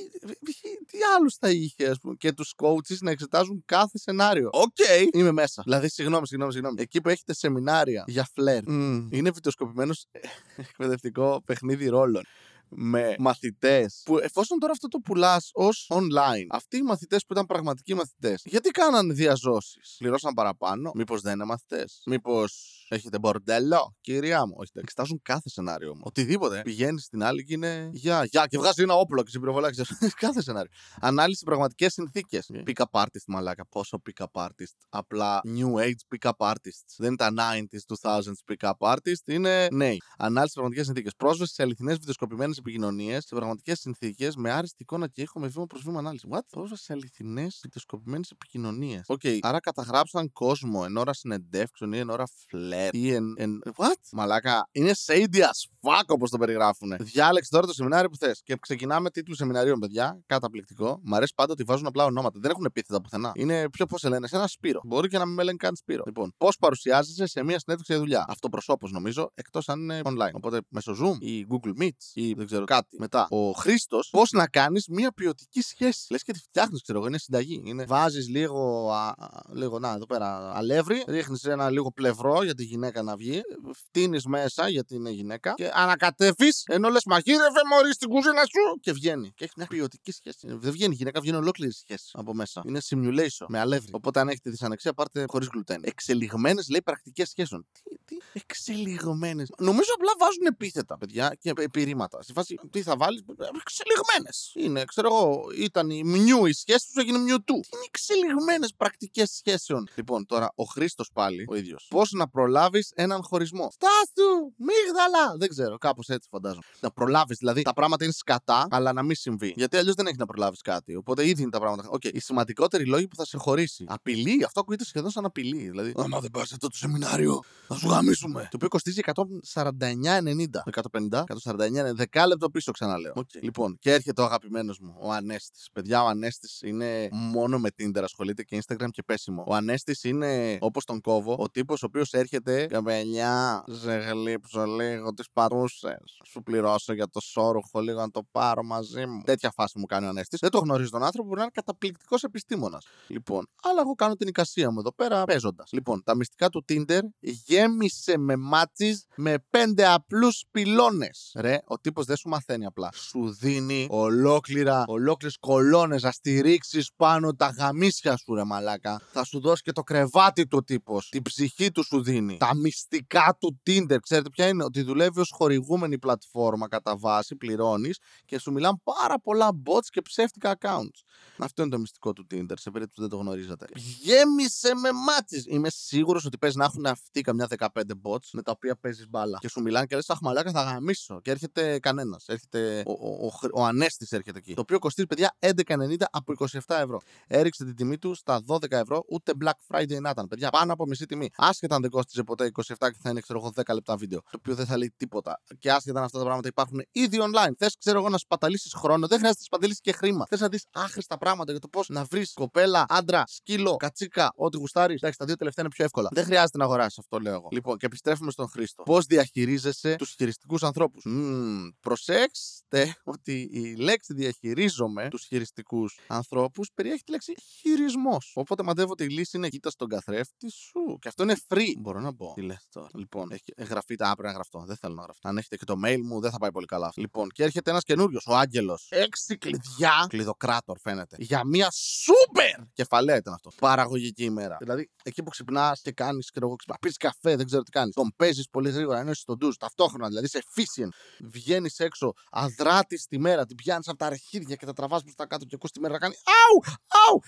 τι 0.86 0.98
άλλους 1.16 1.36
θα 1.36 1.50
είχε, 1.50 1.88
ας 1.88 1.98
πούμε, 2.00 2.16
και 2.16 2.32
τους 2.32 2.54
coaches 2.58 2.98
να 3.00 3.12
εξετάζουν 3.12 3.64
κάθε 3.66 3.98
σενάριο. 3.98 4.50
OK, 4.52 4.76
okay. 4.78 5.08
είμαι 5.12 5.32
μέσα. 5.32 5.62
Δηλαδή, 5.66 5.90
συγγνώμη, 5.90 6.28
συγγνώμη, 6.28 6.52
συγγνώμη. 6.54 6.82
Εκεί 6.82 7.02
που 7.02 7.10
έχετε 7.10 7.34
σεμινάρια 7.34 8.04
για 8.08 8.28
φλερτ, 8.34 8.64
mm. 8.68 9.08
είναι 9.10 9.30
βιντεοσκοπημένο 9.30 9.94
εκπαιδευτικό 10.70 11.42
παιχνίδι 11.46 11.88
ρόλων 11.88 12.24
με 12.70 13.16
μαθητές. 13.20 14.02
Που 14.06 14.18
εφόσον 14.18 14.60
τώρα 14.60 14.72
αυτό 14.72 14.88
το 14.88 15.00
πουλάς 15.00 15.50
ως 15.54 15.92
online, 15.94 16.46
αυτοί 16.50 16.78
οι 16.78 16.82
μαθητές 16.82 17.26
που 17.26 17.34
ήταν 17.34 17.46
πραγματικοί 17.46 17.94
μαθητές, 17.94 18.42
γιατί 18.46 18.70
κάνανε 18.70 19.14
δια 19.14 19.41
ζώσης; 19.41 19.96
Πληρώσαν 19.98 20.34
παραπάνω, 20.34 20.92
Μήπως 20.96 21.22
δεν 21.22 21.34
είναι 21.34 21.46
μαθητές; 21.46 22.02
Μήπως 22.06 22.81
έχετε 22.96 23.20
μπορντέλο, 23.20 23.96
κυρία 24.02 24.46
μου. 24.46 24.54
Όχι, 24.58 24.72
εξετάζουν 24.74 25.20
κάθε 25.24 25.50
σενάριο 25.50 25.96
μου. 25.96 26.02
Οτιδήποτε. 26.04 26.62
Πηγαίνεις 26.62 27.04
στην 27.04 27.24
άλλη 27.24 27.44
και 27.44 27.54
είναι 27.54 27.90
γεια, 27.92 28.26
γεια, 28.26 28.46
και 28.48 28.58
βγάζεις 28.58 28.78
ένα 28.78 28.94
όπλο 28.96 29.24
και 29.24 29.30
σε 29.30 29.40
πυροβολάει. 29.40 29.82
κάθε 30.26 30.42
σενάριο. 30.42 30.72
Ανάλυση 31.02 31.44
πραγματικές 31.46 31.94
συνθήκες. 31.94 32.52
Yeah. 32.54 32.70
Pick 32.70 32.84
up 32.84 33.02
artist, 33.02 33.24
μαλάκα. 33.28 33.66
Πόσο 33.70 34.02
pick 34.10 34.26
up 34.26 34.46
artist. 34.46 34.76
Απλά 34.90 35.42
new 35.46 35.80
age 35.80 36.16
pick 36.16 36.30
up 36.30 36.52
artists. 36.52 36.94
Δεν 36.98 37.08
είναι 37.08 37.16
τα 37.16 37.32
90s, 37.38 37.96
2000s 38.02 38.54
pick 38.54 38.70
up 38.70 38.94
artist. 38.94 39.26
Είναι 39.26 39.68
νέοι. 39.72 39.98
Ανάλυση 40.18 40.54
πραγματικές 40.54 40.86
συνθήκες. 40.86 41.16
Πρόσβαση 41.18 41.54
σε 41.54 41.64
αληθινές 41.64 41.98
βιντεοσκοπημένες 41.98 42.54
επικοινωνίες 42.58 43.24
σε 43.24 43.36
πραγματικές 43.36 43.80
συνθήκες 43.80 44.36
με 44.36 44.52
άριστη 44.52 44.78
εικόνα 44.84 45.08
και 45.08 45.22
ήχο 45.22 45.40
με 45.40 45.48
βήμα 45.48 45.66
προς 45.66 45.84
βήμα 45.84 46.00
ανάλυση. 46.00 46.28
What? 46.32 46.46
Πρόσβαση 46.50 46.84
σε 46.84 46.94
αληθινές 46.94 47.60
βιντεοσκοπημένες 47.64 48.24
επικοινωνίες. 48.32 49.04
OK, 49.08 49.20
okay. 49.24 49.38
άρα 49.42 49.60
καταγράψαν 49.60 50.32
κόσμο 50.32 50.82
εν 50.86 50.98
ώρα 50.98 51.14
συνεντεύξεων 51.14 51.94
ή 51.94 51.98
εν 51.98 52.10
ώρα 52.10 52.26
φλερτ 52.48 52.81
ή 52.92 53.14
εν. 53.14 53.34
εν... 53.38 53.62
What? 53.76 54.02
Μαλάκα, 54.12 54.68
είναι 54.72 54.92
shady 55.06 55.40
as 55.40 55.90
fuck 55.90 56.04
όπως 56.08 56.30
το 56.30 56.38
περιγράφουν. 56.38 56.96
Διάλεξε 57.00 57.50
τώρα 57.52 57.68
το 57.68 57.74
σεμινάριο 57.74 58.10
που 58.10 58.18
θες. 58.18 58.42
Και 58.44 58.56
ξεκινάμε 58.60 59.10
τίτλους 59.10 59.36
σεμιναρίων, 59.36 59.80
παιδιά. 59.80 60.22
Καταπληκτικό. 60.26 61.00
Μ' 61.04 61.16
αρέσει 61.16 61.34
πάντα 61.36 61.52
ότι 61.52 61.64
βάζουν 61.64 61.88
απλά 61.88 62.06
ονόματα. 62.06 62.40
Δεν 62.42 62.52
έχουν 62.52 62.66
επίθετα 62.66 63.02
πουθενά. 63.02 63.32
Είναι 63.36 63.70
πιο 63.70 63.86
πώς 63.86 64.00
σε 64.00 64.10
λένε, 64.10 64.28
με 64.28 64.36
λένε 64.36 64.48
Σπύρο. 64.48 64.80
Μπορεί 64.84 65.08
και 65.08 65.18
να 65.18 65.26
μην 65.26 65.34
με 65.36 65.44
λένε 65.44 65.58
καν 65.58 65.76
Σπύρο. 65.76 66.04
Λοιπόν, 66.06 66.34
πώς 66.38 66.58
παρουσιάζεσαι 66.58 67.26
σε 67.26 67.44
μια 67.44 67.60
συνέντευξη 67.60 67.92
για 67.94 68.02
δουλειά; 68.02 68.26
Αυτοπροσώπως 68.28 68.88
νομίζω, 68.88 69.32
εκτός 69.34 69.70
αν 69.70 69.80
είναι 69.80 70.02
online. 70.04 70.32
Οπότε 70.32 70.60
μέσω 70.70 70.96
Zoom 71.02 71.18
ή 71.20 71.46
Google 71.50 71.82
Meet 71.82 71.98
ή 72.14 72.34
δεν 72.34 72.46
ξέρω 72.46 72.66
κάτι. 72.66 72.98
Μετά, 73.00 73.28
ο 73.30 73.52
Χρήστος, 73.52 74.10
πώς 74.12 74.32
να 74.32 74.48
κάνεις 74.48 74.88
μια 74.88 75.12
ποιοτική 75.12 75.62
σχέση; 75.62 76.06
Λες 76.10 76.24
και 76.24 76.32
τη 76.32 76.40
φτιάχνεις, 76.40 76.82
ξέρω 76.82 76.98
εγώ, 76.98 77.08
είναι 77.08 77.18
συνταγή. 77.18 77.62
Είναι, 77.66 77.86
βάζεις 77.86 78.28
λίγο, 78.28 78.92
α, 78.92 79.14
λίγο, 79.54 79.80
να, 79.80 79.92
εδώ 79.92 80.06
πέρα, 80.06 80.52
αλεύρι, 80.56 81.04
ρίχνεις 81.08 81.44
ένα 81.44 81.70
λίγο 81.70 81.92
πλευρό 81.92 82.44
για 82.44 82.54
τη 82.54 82.64
γυναίκα 82.72 83.02
να 83.02 83.16
βγει, 83.16 83.42
φτύνεις 83.74 84.26
μέσα 84.26 84.70
γιατί 84.70 84.96
είναι 84.96 85.10
γυναίκα 85.10 85.54
και 85.54 85.72
ανακατεύεις 85.74 86.64
ενώ 86.68 86.90
λες 86.90 87.04
μαγείρευε 87.06 87.62
μωρή 87.70 87.94
στην 87.94 88.10
κουζίνα 88.10 88.42
σου 88.42 88.80
και 88.82 88.92
βγαίνει. 88.92 89.32
Και 89.36 89.44
έχεις 89.44 89.56
μια 89.56 89.68
ποιοτική 89.68 90.12
σχέση. 90.12 90.48
Δεν 90.48 90.72
βγαίνει 90.72 90.96
γυναίκα, 90.96 91.22
βγαίνει 91.22 91.38
ολόκληρη 91.38 91.74
σχέση 91.74 92.10
από 92.14 92.34
μέσα. 92.34 92.62
Είναι 92.66 92.82
simulation 92.90 93.46
με 93.48 93.60
αλεύρι. 93.60 93.92
Οπότε 93.92 94.20
αν 94.20 94.28
έχετε 94.28 94.50
δυσανεξία, 94.50 94.94
πάρτε 94.94 95.26
χωρίς 95.28 95.48
γλουτένι. 95.52 95.84
Εξελιγμένες 95.86 96.70
λέει 96.70 96.82
πρακτικές 96.82 97.30
σχέσεων. 97.30 97.66
Τι, 97.84 97.96
τι, 98.06 98.18
εξελιγμένες. 98.34 99.50
Νομίζω 99.58 99.90
απλά 99.96 100.12
βάζουν 100.20 100.46
επίθετα, 100.46 100.98
παιδιά, 100.98 101.38
και 101.40 101.54
επιρρήματα. 101.58 102.22
Στη 102.22 102.34
φάση, 102.34 102.60
τι 102.70 102.82
θα 102.82 102.96
βάλεις, 102.98 103.24
εξελιγμένες. 103.60 104.52
Είναι, 104.56 104.86
ξέρω 104.86 105.08
εγώ, 105.08 105.44
ήταν 105.58 105.90
Mew 105.90 106.46
η 106.46 106.54
σχέση 106.54 106.86
τους, 106.86 106.96
έγινε 106.96 107.18
Mewtwo. 107.18 107.54
Είναι 107.54 107.84
εξελιγμένες 107.86 108.74
πρακτικές 108.78 109.32
σχέσεων; 109.32 109.88
Λοιπόν, 109.96 110.26
τώρα 110.26 110.52
ο 110.56 110.64
Χρήστος 110.64 111.10
πάλι, 111.14 111.46
ο 111.50 111.56
ίδιος. 111.56 111.86
Πώς 111.90 112.12
να 112.12 112.30
προλάβεις 112.30 112.60
έναν 112.96 113.24
χωρισμό. 113.24 113.72
Στάσου! 113.72 114.54
Μύγδαλα! 114.58 115.36
Δεν 115.38 115.50
ξέρω, 115.50 115.78
κάπως 115.78 116.08
έτσι 116.08 116.28
φαντάζομαι. 116.32 116.62
Να 116.80 116.92
προλάβεις, 116.92 117.38
δηλαδή 117.38 117.62
τα 117.62 117.74
πράγματα 117.74 118.04
είναι 118.04 118.14
σκατά, 118.14 118.68
αλλά 118.70 118.94
να 118.94 119.04
μην 119.04 119.16
συμβεί. 119.16 119.54
Γιατί 119.56 119.78
αλλιώς 119.78 119.96
δεν 119.96 120.08
έχει 120.08 120.18
να 120.18 120.26
προλάβεις 120.26 120.62
κάτι. 120.62 120.96
Οπότε 120.96 121.28
ήδη 121.28 121.42
είναι 121.42 121.52
τα 121.52 121.60
πράγματα. 121.60 121.90
OK, 121.90 122.02
okay. 122.04 122.14
οι 122.14 122.20
σημαντικότεροι 122.20 122.86
λόγοι 122.86 123.08
που 123.08 123.16
θα 123.16 123.26
σε 123.26 123.38
χωρίσει. 123.38 123.86
Απειλή, 123.88 124.44
αυτό 124.46 124.60
ακούγεται 124.60 124.86
σχεδόν 124.86 125.10
σαν 125.10 125.26
απειλή. 125.26 125.70
Δηλαδή, 125.70 125.94
άμα 125.98 126.20
δεν 126.20 126.32
πας 126.32 126.52
αυτό 126.52 126.68
το 126.68 126.78
σεμινάριο, 126.78 127.40
θα 127.68 127.76
σου 127.76 127.88
γαμήσουμε. 127.88 128.42
Το 128.42 128.50
οποίο 128.56 128.68
κοστίζει 128.68 129.02
149,90. 129.04 130.64
150, 131.12 131.24
149, 131.44 131.94
δεκάλεπτο 131.94 132.50
πίσω 132.50 132.72
ξαναλέω. 132.72 133.14
Okay. 133.16 133.42
Λοιπόν, 133.42 133.78
και 133.80 133.94
έρχεται 133.94 134.22
ο 134.22 134.26
αγαπημένος 134.26 134.80
μου, 134.80 134.96
ο 135.00 135.12
Ανέστης. 135.12 135.70
Παιδιά, 135.74 136.04
ο 136.04 136.08
Ανέστης 136.08 136.62
είναι 136.62 137.10
μόνο 137.12 137.60
με 137.60 137.70
Tinder, 137.78 138.02
ασχολείται 138.04 138.44
και 138.44 138.62
Instagram 138.66 138.88
και 138.92 139.04
πέσιμο. 139.04 139.44
Ο 139.48 139.56
Ανέστης 139.56 140.04
είναι 140.04 140.58
όπως 140.62 140.86
τον 140.86 141.02
κόβω, 141.02 141.36
ο 141.40 141.50
τύπος 141.50 141.84
ο 141.84 141.86
οποίος 141.86 142.14
έρχεται 142.14 142.41
κοπελιά, 142.70 143.64
σε 143.70 143.94
γλείψω 143.94 144.66
λίγο 144.66 145.14
τις 145.14 145.28
πατούσες. 145.34 146.20
Σου 146.26 146.42
πληρώσω 146.44 146.94
για 146.94 147.08
το 147.08 147.20
εσώρουχο 147.20 147.80
λίγο 147.80 148.00
να 148.00 148.12
το 148.12 148.22
πάρω 148.32 148.64
μαζί 148.64 149.06
μου. 149.06 149.22
Τέτοια 149.26 149.52
φάση 149.52 149.80
μου 149.80 149.86
κάνει 149.86 150.06
ο 150.06 150.10
Ανέστης. 150.10 150.38
Δεν 150.40 150.50
τον 150.50 150.60
γνωρίζω 150.60 150.90
τον 150.90 151.04
άνθρωπο, 151.04 151.28
μπορεί 151.28 151.38
να 151.38 151.44
είναι 151.44 151.52
καταπληκτικός 151.56 152.24
επιστήμονας. 152.24 152.86
Λοιπόν, 153.08 153.48
αλλά 153.64 153.82
εγώ 153.82 153.94
κάνω 153.94 154.16
την 154.16 154.28
εικασία 154.28 154.72
μου 154.72 154.80
εδώ 154.80 154.94
πέρα 154.94 155.24
παίζοντας. 155.24 155.70
Λοιπόν, 155.72 156.04
τα 156.04 156.16
μυστικά 156.16 156.50
του 156.50 156.66
Tinder 156.70 157.00
γέμισε 157.20 158.18
με 158.18 158.36
matches 158.36 159.04
με 159.16 159.36
πέντε 159.50 159.88
απλούς 159.88 160.44
πυλώνες. 160.52 161.32
Ρε, 161.36 161.58
ο 161.66 161.80
τύπος 161.80 162.06
δεν 162.06 162.16
σου 162.16 162.30
μαθαίνει 162.30 162.66
απλά. 162.66 162.90
Σου 162.94 163.34
δίνει 163.34 163.88
ολόκληρα, 163.90 164.84
ολόκληρες 164.88 165.38
κολόνες 165.40 166.02
να 166.04 166.12
στηρίξεις 166.12 166.86
πάνω 166.96 167.36
τα 167.36 167.48
γαμήσια 167.48 168.18
σου, 168.18 168.34
ρε 168.36 168.44
μαλάκα. 168.44 169.02
Θα 169.12 169.24
σου 169.24 169.40
δώσει 169.40 169.62
και 169.62 169.72
το 169.72 169.82
κρεβάτι 169.82 170.48
του 170.48 170.64
τύπος. 170.64 171.10
Την 171.10 171.22
ψυχή 171.22 171.72
του 171.72 171.84
σου 171.84 172.04
δίνει. 172.04 172.31
Τα 172.38 172.56
μυστικά 172.56 173.38
του 173.40 173.62
Tinder, 173.66 173.98
ξέρετε 174.02 174.30
ποια 174.30 174.48
είναι, 174.48 174.64
ότι 174.64 174.82
δουλεύει 174.82 175.20
ως 175.20 175.32
χορηγούμενη 175.36 176.00
πλατφόρμα 176.00 176.68
κατά 176.68 176.98
βάση, 176.98 177.36
πληρώνεις 177.36 178.00
και 178.26 178.40
σου 178.40 178.52
μιλάνε 178.52 178.78
πάρα 178.84 179.20
πολλά 179.20 179.50
bots 179.66 179.86
και 179.90 180.02
ψεύτικα 180.02 180.58
accounts. 180.60 181.04
Αυτό 181.38 181.62
είναι 181.62 181.72
το 181.72 181.80
μυστικό 181.80 182.14
του 182.14 182.28
Tinder, 182.32 182.54
σε 182.56 182.72
περίπτωση 182.72 182.94
που 182.94 183.02
δεν 183.02 183.10
το 183.10 183.18
γνωρίζατε. 183.18 183.66
Γέμισε 183.76 184.76
με 184.76 184.92
μάτσε. 184.92 185.44
Είμαι 185.48 185.70
σίγουρος 185.70 186.26
ότι 186.26 186.38
παίζει 186.38 186.58
να 186.58 186.66
έχουν 186.66 186.86
αυτοί 186.86 187.22
καμιά 187.22 187.48
15 187.58 187.68
bots 188.04 188.28
με 188.32 188.42
τα 188.42 188.52
οποία 188.52 188.76
παίζεις 188.76 189.10
μπάλα. 189.10 189.38
Και 189.42 189.50
σου 189.50 189.62
μιλάνε 189.62 189.86
και 189.86 189.96
λες, 189.96 190.10
Αχ, 190.10 190.20
μαλάκα 190.22 190.52
θα 190.52 190.64
γαμίσω. 190.64 191.22
Και 191.22 191.32
έρχεται 191.32 191.80
κανένας. 191.80 192.24
Έρχεται 192.28 192.84
ο, 192.86 192.92
ο, 192.92 193.26
ο, 193.26 193.32
ο 193.54 193.66
Ανέστης 193.66 194.12
έρχεται 194.12 194.38
εκεί. 194.38 194.54
Το 194.54 194.62
οποίο 194.62 194.80
κοστίζει, 194.80 195.08
παιδιά, 195.08 195.38
11,90 195.40 195.96
από 196.12 196.34
27 196.38 196.60
ευρώ. 196.68 197.00
Έριξε 197.28 197.64
την 197.66 197.76
τιμή 197.76 197.98
του 197.98 198.14
στα 198.14 198.44
12 198.48 198.72
ευρώ, 198.72 199.04
ούτε 199.10 199.32
Black 199.44 199.76
Friday 199.76 200.02
να 200.02 200.10
ήταν. 200.10 200.28
Παιδιά, 200.28 200.50
πάνω 200.50 200.74
από 200.74 200.86
μισή 200.86 201.06
τιμή. 201.06 201.30
Άσχετα 201.36 201.76
αν 201.76 201.82
δεν 201.82 201.90
κόστιζε 201.90 202.21
ποτέ 202.24 202.52
27 202.54 202.76
και 202.80 202.98
θα 203.02 203.10
είναι, 203.10 203.20
ξέρω 203.20 203.40
εγώ, 203.40 203.52
10 203.56 203.74
λεπτά 203.74 203.96
βίντεο. 203.96 204.20
Το 204.20 204.38
οποίο 204.38 204.56
δεν 204.56 204.66
θα 204.66 204.78
λέει 204.78 204.94
τίποτα. 204.98 205.42
Και 205.60 205.72
άσχετα 205.72 206.00
αν 206.00 206.06
αυτά 206.06 206.18
τα 206.18 206.24
πράγματα 206.24 206.48
υπάρχουν 206.48 206.82
ήδη 206.92 207.18
online. 207.22 207.52
Θες, 207.58 207.76
ξέρω 207.80 208.00
εγώ, 208.00 208.10
να 208.10 208.18
σπαταλήσεις 208.18 208.74
χρόνο, 208.74 209.08
δεν 209.08 209.18
χρειάζεται 209.18 209.40
να 209.40 209.46
σπαταλήσεις 209.46 209.82
και 209.82 209.92
χρήμα. 209.92 210.26
Θες 210.30 210.40
να 210.40 210.48
δεις 210.48 210.66
άχρηστα 210.72 211.18
πράγματα 211.18 211.52
για 211.52 211.62
το 211.62 211.68
πώς 211.68 211.90
να 211.90 212.04
βρεις 212.04 212.34
κοπέλα, 212.34 212.86
άντρα, 212.88 213.24
σκύλο, 213.28 213.76
κατσίκα, 213.76 214.32
ό,τι 214.36 214.58
γουστάρεις. 214.58 214.96
Εντάξει, 214.96 215.18
τα 215.18 215.26
δύο 215.26 215.36
τελευταία 215.36 215.66
είναι 215.66 215.74
πιο 215.74 215.86
εύκολα. 215.86 216.10
Δεν 216.12 216.24
χρειάζεται 216.24 216.58
να 216.58 216.64
αγοράσεις 216.64 216.98
αυτό, 216.98 217.20
λέω 217.20 217.34
εγώ. 217.34 217.48
Λοιπόν, 217.52 217.78
και 217.78 217.86
επιστρέφουμε 217.86 218.32
στον 218.32 218.48
Χρήστο. 218.50 218.84
Πώς 218.84 219.06
διαχειρίζεσαι 219.06 219.96
τους 219.96 220.14
χειριστικούς 220.18 220.64
ανθρώπους; 220.64 221.04
Mm, 221.08 221.70
προσέξτε 221.80 222.96
ότι 223.04 223.50
η 223.52 223.76
λέξη 223.76 224.14
διαχειρίζομαι 224.14 225.08
τους 225.10 225.26
χειριστικούς 225.26 226.00
ανθρώπους 226.08 226.72
περιέχει 226.74 227.04
τη 227.04 227.12
λέξη 227.12 227.34
χειρισμός. 227.60 228.32
Οπότε 228.36 228.64
μαντεύω 228.64 228.92
ότι 228.92 229.04
η 229.04 229.10
λύση 229.10 229.38
είναι 229.38 229.50
κοίτα 229.50 229.70
στον 229.70 229.88
καθρέφτη 229.88 230.50
σου. 230.52 230.98
Και 231.00 231.08
αυτό 231.08 231.24
είναι 231.24 231.36
free. 231.48 231.74
Μπορώ 231.80 232.00
να 232.00 232.11
πω. 232.14 232.34
Τι 232.36 232.42
λες 232.42 232.68
τώρα. 232.72 232.88
Λοιπόν, 232.94 233.32
έχει 233.32 233.44
γραφεί 233.58 233.96
τα 233.96 234.10
άπειρα 234.10 234.32
γραφτό. 234.32 234.64
Δεν 234.68 234.78
θέλω 234.78 234.94
να 234.94 235.02
γραφτώ. 235.02 235.28
Αν 235.30 235.38
έχετε 235.38 235.58
και 235.58 235.66
το 235.66 235.76
mail 235.86 236.00
μου, 236.04 236.20
δεν 236.20 236.32
θα 236.32 236.38
πάει 236.38 236.52
πολύ 236.52 236.66
καλά. 236.66 236.92
Λοιπόν, 236.96 237.30
και 237.30 237.44
έρχεται 237.44 237.70
ένας 237.70 237.84
καινούριος, 237.84 238.26
ο 238.28 238.36
Άγγελος. 238.36 238.88
Έξι 238.90 239.38
κλειδιά. 239.38 240.06
Κλειδοκράτορ 240.10 240.80
φαίνεται. 240.80 241.16
Για 241.20 241.46
μια 241.46 241.72
σούπερ 241.72 242.66
κεφαλαία 242.74 243.16
ήταν 243.16 243.34
αυτό. 243.34 243.50
Παραγωγική 243.60 244.24
ημέρα. 244.24 244.58
Δηλαδή, 244.60 244.90
εκεί 245.04 245.24
που 245.24 245.30
ξυπνάς 245.30 245.82
και 245.82 245.92
κάνεις 245.92 246.32
και 246.32 246.40
εγώ 246.42 246.56
ξυπνάς. 246.56 246.78
Πεις 246.82 246.98
καφέ, 246.98 247.36
δεν 247.36 247.46
ξέρω 247.46 247.62
τι 247.62 247.72
κάνεις. 247.72 247.94
Τον 247.94 248.14
παίζεις 248.16 248.50
πολύ 248.50 248.70
γρήγορα, 248.70 249.00
ενώ 249.00 249.12
είσαι 249.12 249.22
στον 249.22 249.38
ντουζ 249.38 249.56
ταυτόχρονα, 249.56 250.08
δηλαδή 250.08 250.26
είσαι 250.26 250.40
efficient. 250.40 250.90
Βγαίνεις 251.20 251.80
έξω, 251.80 252.14
αδράτης 252.32 253.06
τη 253.06 253.20
μέρα, 253.20 253.46
την 253.46 253.56
πιάνεις 253.56 253.88
από 253.88 253.98
τα 253.98 254.06
αρχίδια 254.06 254.56
και 254.56 254.66
τα 254.66 254.74
τραβάς 254.74 255.02
προς 255.02 255.16
τα 255.16 255.26
κάτω 255.26 255.46
και 255.46 255.56
ακούς 255.56 255.72
τη 255.72 255.80
μέρα 255.80 255.94
να 255.94 256.00
κάνει 256.00 256.14
Αου! 256.14 256.76
Αου! 257.08 257.20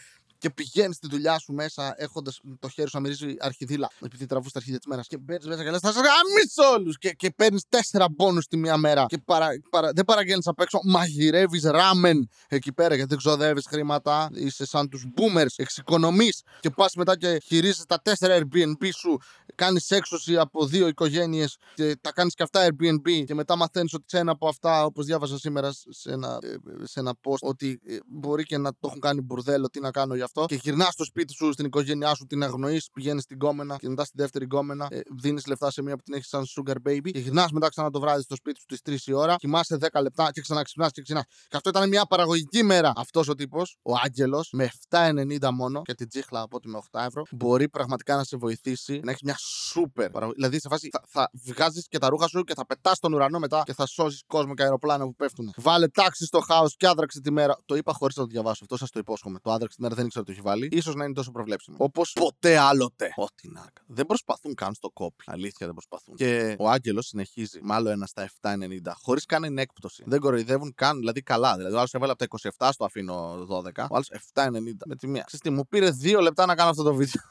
Και 0.43 0.49
πηγαίνεις 0.49 0.95
στη 0.95 1.07
δουλειά 1.07 1.39
σου 1.39 1.53
μέσα 1.53 1.95
έχοντας 1.97 2.39
το 2.59 2.69
χέρι 2.69 2.89
σου 2.89 2.95
να 2.95 3.01
μυρίζει 3.01 3.35
αρχιδίλα 3.39 3.91
επειδή 4.01 4.25
τραβούς 4.25 4.51
τα 4.51 4.57
αρχίδια 4.57 4.79
της 4.79 4.87
μέρας. 4.87 5.07
Και 5.07 5.17
μπαίνεις 5.17 5.45
μέσα 5.45 5.63
και 5.63 5.69
λες: 5.69 5.79
Θα 5.79 5.91
σα 5.91 5.99
γαμίσω 5.99 6.73
όλους! 6.73 6.97
Και, 6.97 7.11
και 7.11 7.31
παίρνεις 7.31 7.63
τέσσερα 7.69 8.05
πόνου 8.15 8.39
τη 8.39 8.57
μία 8.57 8.77
μέρα. 8.77 9.05
Και 9.05 9.17
παρα, 9.17 9.47
παρα, 9.69 9.91
δεν 9.91 10.05
παραγγέλνεις 10.05 10.47
απ' 10.47 10.59
έξω, 10.59 10.79
μαγειρεύεις 10.83 11.63
ράμεν 11.63 12.29
εκεί 12.47 12.73
πέρα 12.73 12.95
γιατί 12.95 13.09
δεν 13.09 13.17
ξοδεύεις 13.17 13.65
χρήματα. 13.67 14.29
Είσαι 14.33 14.65
σαν 14.65 14.89
τους 14.89 15.05
boomers, 15.15 15.53
εξοικονομείς 15.55 16.41
και 16.59 16.69
πας 16.69 16.95
μετά 16.95 17.17
και 17.17 17.41
χειρίζει 17.45 17.83
τα 17.87 18.01
τέσσερα 18.01 18.37
Airbnb 18.39 18.89
σου. 18.95 19.17
Κάνεις 19.55 19.91
έξωση 19.91 20.37
από 20.37 20.65
δύο 20.65 20.87
οικογένειες 20.87 21.57
και 21.73 21.97
τα 22.01 22.11
κάνεις 22.11 22.33
και 22.33 22.43
αυτά 22.43 22.67
Airbnb. 22.67 23.23
Και 23.25 23.33
μετά 23.33 23.55
μαθαίνεις 23.55 23.93
ότι 23.93 24.03
σε 24.07 24.17
ένα 24.17 24.31
από 24.31 24.47
αυτά, 24.47 24.85
όπως 24.85 25.05
διάβασα 25.05 25.37
σήμερα 25.39 25.71
σε 25.71 26.11
ένα, 26.11 26.39
σε 26.83 26.99
ένα 26.99 27.13
post, 27.23 27.39
ότι 27.41 27.79
ε, 27.85 27.97
μπορεί 28.07 28.43
και 28.43 28.57
να 28.57 28.71
το 28.71 28.79
έχουν 28.87 28.99
κάνει 28.99 29.21
μπουρδέλο, 29.21 29.69
τι 29.69 29.79
να 29.79 29.91
κάνω 29.91 30.15
γι' 30.15 30.21
αυτό 30.21 30.32
αυτό. 30.35 30.55
Και 30.55 30.61
γυρνάς 30.63 30.93
στο 30.93 31.03
σπίτι 31.03 31.33
σου, 31.33 31.51
στην 31.51 31.65
οικογένειά 31.65 32.13
σου, 32.15 32.25
την 32.25 32.43
αγνοείς, 32.43 32.89
πηγαίνεις 32.93 33.23
στην 33.23 33.37
κόμενα 33.37 33.75
και 33.77 33.89
μετά 33.89 34.03
στη 34.03 34.13
δεύτερη 34.17 34.47
κόμενα 34.47 34.87
ε, 34.89 34.99
δίνεις 35.21 35.45
λεφτά 35.47 35.71
σε 35.71 35.81
μία 35.81 35.95
που 35.95 36.03
την 36.03 36.13
έχεις 36.13 36.27
σαν 36.27 36.43
sugar 36.43 36.75
baby. 36.87 37.11
Και 37.11 37.19
γυρνάς 37.19 37.51
μετά 37.51 37.69
ξανά 37.69 37.89
το 37.89 37.99
βράδυ 37.99 38.21
στο 38.21 38.35
σπίτι 38.35 38.59
σου 38.59 38.65
τι 38.65 38.97
3 39.05 39.07
η 39.07 39.13
ώρα, 39.13 39.35
κοιμάσαι 39.35 39.77
10 39.91 40.01
λεπτά 40.01 40.31
και 40.31 40.41
ξαναξυπνάς 40.41 40.91
και 40.91 41.01
ξανά. 41.01 41.25
Και 41.47 41.55
αυτό 41.55 41.69
ήταν 41.69 41.89
μια 41.89 42.05
παραγωγική 42.05 42.63
μέρα. 42.63 42.93
Αυτός 42.95 43.27
ο 43.27 43.35
τύπος, 43.35 43.77
ο 43.81 43.93
Άγγελος, 44.03 44.49
με 44.51 44.71
7,90 44.89 45.49
μόνο 45.51 45.81
και 45.81 45.93
την 45.93 46.07
τσίχλα 46.07 46.41
από 46.41 46.55
ότι 46.57 46.67
με 46.67 46.77
8 46.91 46.99
ευρώ, 47.05 47.23
μπορεί 47.31 47.69
πραγματικά 47.69 48.15
να 48.15 48.23
σε 48.23 48.37
βοηθήσει 48.37 48.99
να 49.03 49.11
έχεις 49.11 49.21
μια 49.21 49.37
super 49.73 50.07
παραγωγή. 50.11 50.35
Δηλαδή 50.35 50.59
σε 50.59 50.67
φάση 50.69 50.89
θα, 50.91 51.01
θα 51.07 51.29
βγάζεις 51.45 51.87
και 51.87 51.97
τα 51.97 52.09
ρούχα 52.09 52.27
σου 52.27 52.43
και 52.43 52.53
θα 52.53 52.65
πετάς 52.65 52.97
στον 52.97 53.13
ουρανό 53.13 53.39
μετά 53.39 53.63
και 53.65 53.73
θα 53.73 53.85
σώζει 53.85 54.19
κόσμο 54.27 54.53
και 54.53 54.63
αεροπλάνα 54.63 55.03
που 55.03 55.15
πέφτουν. 55.15 55.53
Βάλε 55.55 55.87
τάξη 55.87 56.25
στο 56.25 56.39
χάος 56.39 56.75
και 56.75 56.87
άδραξε 56.87 57.21
τη 57.21 57.31
μέρα. 57.31 57.57
Το 57.65 57.75
είπα 57.75 57.93
χωρίς 57.93 58.15
να 58.15 58.23
το 58.23 58.29
διαβάσω. 58.29 58.59
Αυτό 58.63 58.77
σας 58.77 58.89
το 58.89 58.99
υπόσχομαι. 58.99 59.39
Το 59.39 59.51
άδραξε 59.51 59.75
τη 59.75 59.81
μέρα 59.81 59.95
δεν 59.95 60.05
ήξερα 60.05 60.22
το 60.23 60.31
έχει 60.31 60.41
βάλει. 60.41 60.81
σω 60.81 60.91
να 60.93 61.03
είναι 61.03 61.13
τόσο 61.13 61.31
προβλέψιμο. 61.31 61.77
Όπως 61.79 62.13
ποτέ 62.13 62.57
άλλοτε. 62.57 63.13
Ό,τι 63.15 63.49
να 63.49 63.65
Δεν 63.85 64.05
προσπαθούν 64.05 64.53
καν 64.53 64.73
στο 64.73 64.89
κόπι. 64.89 65.23
Αλήθεια 65.25 65.65
δεν 65.65 65.75
προσπαθούν. 65.75 66.15
Και 66.15 66.55
ο 66.59 66.69
Άγγελος 66.69 67.05
συνεχίζει 67.05 67.59
με 67.61 67.73
άλλο 67.73 67.89
ένα 67.89 68.05
στα 68.05 68.29
7,90 68.41 68.55
χωρίς 69.01 69.25
καν 69.25 69.43
είναι 69.43 69.61
έκπτωση. 69.61 70.03
Δεν 70.05 70.19
κοροϊδεύουν 70.19 70.73
καν, 70.75 70.97
δηλαδή 70.97 71.21
καλά. 71.21 71.55
Δηλαδή 71.55 71.75
ο 71.75 71.77
άλλος 71.77 71.93
έβαλε 71.93 72.11
από 72.11 72.27
τα 72.27 72.49
27 72.67 72.69
στο 72.71 72.85
αφήνω 72.85 73.47
12. 73.49 73.87
Ο 73.89 73.95
άλλος 73.95 74.11
7,90 74.33 74.49
με 74.85 74.95
τη 74.95 75.07
μία. 75.07 75.23
Ξέρετε, 75.23 75.49
μου 75.49 75.67
πήρε 75.67 75.89
δύο 75.89 76.21
λεπτά 76.21 76.45
να 76.45 76.55
κάνω 76.55 76.69
αυτό 76.69 76.83
το 76.83 76.93
βίντεο. 76.93 77.21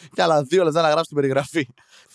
και 0.14 0.22
άλλα 0.22 0.42
δύο 0.42 0.64
λεπτά 0.64 0.82
να 0.82 0.88
γράψω 0.88 1.06
την 1.06 1.16
περιγραφή. 1.16 1.68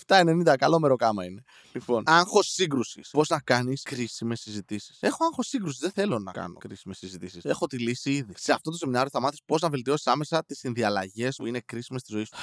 7,90 0.08 0.56
καλό 0.58 0.80
μεροκάμα 0.80 1.26
είναι. 1.26 1.44
Λοιπόν, 1.74 2.04
άγχος 2.06 2.48
σύγκρουσης. 2.48 3.10
Πώς 3.10 3.30
να 3.30 3.40
κάνεις 3.40 3.82
κρίσιμες 3.82 4.40
συζητήσεις. 4.40 4.98
Έχω 5.00 5.26
άγχος 5.26 5.48
σύγκρουσης. 5.48 5.80
Δεν 5.80 5.92
θέλω 5.92 6.20
να 6.20 6.32
κάνω 6.32 6.54
κρίσιμες 6.54 6.98
συζητήσεις. 6.98 7.46
Έχω 7.46 7.68
τη 7.68 7.78
λύση 7.78 8.12
ήδη. 8.12 8.34
Σε 8.36 8.54
αυτό 8.54 8.72
το 8.72 8.78
σεμινάριο 8.78 9.10
θα 9.10 9.20
μάθεις 9.20 9.42
πώς 9.46 9.62
να 9.62 9.70
βελτιώσεις 9.70 10.08
άμεσα 10.08 10.44
τις 10.46 10.58
συνδιαλλαγές 10.58 11.36
που 11.36 11.46
είναι 11.46 11.60
κρίσιμες 11.60 12.02
στη 12.02 12.12
ζωή 12.14 12.24
σου. 12.24 12.34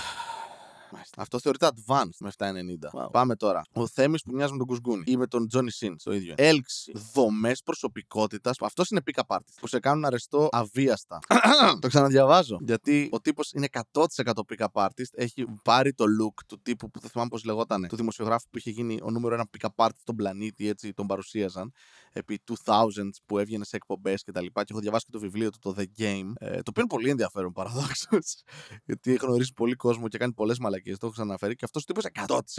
Αυτό 1.17 1.41
θεωρείται 1.41 1.69
advanced 1.75 2.17
με 2.19 2.31
790. 2.37 3.05
Wow. 3.05 3.11
Πάμε 3.11 3.37
τώρα. 3.37 3.63
Ο 3.73 3.87
Θέμης 3.87 4.23
που 4.23 4.33
μοιάζει 4.35 4.53
με 4.53 4.59
τον 4.59 4.67
Κουσκούνη 4.67 5.03
ή 5.07 5.17
με 5.17 5.27
τον 5.27 5.49
Τζόνι 5.49 5.71
Σιν 5.71 5.97
το 6.03 6.13
ίδιο. 6.13 6.35
Έλξη. 6.37 6.93
Δομές 7.15 7.63
προσωπικότητας. 7.63 8.57
Αυτό 8.61 8.83
είναι 8.91 9.01
pick 9.05 9.21
up 9.21 9.37
artist 9.37 9.55
που 9.61 9.67
σε 9.67 9.81
κάνουν 9.81 10.05
αρεστό 10.05 10.49
αβίαστα. 10.53 11.19
το 11.81 11.89
ξαναδιαβάζω. 11.89 12.59
Γιατί; 12.61 13.09
Ο 13.13 13.21
τύπος 13.21 13.53
είναι 13.53 13.67
100% 13.93 14.05
pick 14.23 14.67
up 14.67 14.87
artist. 14.87 15.11
Έχει 15.13 15.47
πάρει 15.65 15.93
το 15.93 16.05
look 16.23 16.45
του 16.47 16.61
τύπου 16.63 16.91
που 16.91 17.01
δεν 17.01 17.11
θυμάμαι 17.11 17.31
πώς 17.31 17.45
λεγόταν. 17.45 17.87
Του 17.89 17.97
δημοσιογράφου 17.97 18.49
που 18.51 18.59
είχε 18.59 18.71
γίνει 18.71 18.99
ο 19.03 19.11
νούμερο 19.11 19.35
ένα 19.35 19.49
pick 19.57 19.69
up 19.69 19.87
artist 19.87 19.99
στον 20.01 20.17
πλανήτη. 20.17 20.69
Έτσι 20.69 20.93
τον 20.93 21.07
παρουσίαζαν 21.07 21.73
επί 22.13 22.43
2000 22.65 22.85
που 23.27 23.39
έβγαινε 23.39 23.65
σε 23.65 23.77
εκπομπές 23.77 24.23
κτλ. 24.23 24.41
Και, 24.41 24.51
και 24.55 24.65
έχω 24.71 24.81
διαβάσει 24.81 25.05
και 25.05 25.13
το 25.13 25.19
βιβλίο 25.19 25.51
του 25.51 25.59
το 25.59 25.75
The 25.79 25.85
Game. 25.99 26.33
Ε, 26.35 26.51
το 26.51 26.71
οποίο 26.71 26.83
είναι 26.83 26.87
πολύ 26.89 27.09
ενδιαφέρον 27.11 27.53
παραδόξως. 27.53 28.43
γιατί 28.87 29.15
γνωρίζει 29.15 29.53
πολύ 29.53 29.75
κόσμο 29.75 30.09
και 30.09 30.19
κάνει 30.19 30.33
πολλές 30.33 30.59
μαλακίες 30.59 30.69
μαλακίε, 30.71 30.97
το 30.97 31.07
έχω 31.07 31.15
ξαναφέρει. 31.15 31.55
Και 31.55 31.65
αυτός 31.65 31.83
ο 31.83 31.87
τύπος 31.87 32.05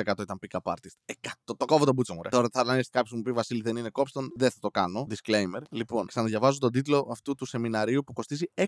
100% 0.07 0.21
ήταν 0.21 0.39
pick 0.41 0.59
up 0.61 0.71
artist. 0.71 1.13
100%. 1.21 1.31
Το 1.57 1.65
κόβω 1.65 1.85
τον 1.85 1.93
μπούτσο 1.93 2.13
μου. 2.13 2.21
Ρε. 2.21 2.29
Τώρα 2.29 2.47
θα 2.51 2.75
έρθει 2.75 2.89
κάποιος 2.89 3.13
μου 3.13 3.21
πει 3.21 3.31
Βασίλη 3.31 3.61
δεν 3.61 3.75
είναι 3.75 3.89
κόψτον, 3.89 4.31
δεν 4.35 4.51
θα 4.51 4.57
το 4.59 4.69
κάνω. 4.69 5.07
Disclaimer. 5.09 5.61
Λοιπόν, 5.69 6.05
ξαναδιαβάζω 6.05 6.59
τον 6.59 6.71
τίτλο 6.71 7.07
αυτού 7.11 7.35
του 7.35 7.45
σεμιναρίου 7.45 8.03
που 8.03 8.13
κοστίζει 8.13 8.45
6,90 8.55 8.65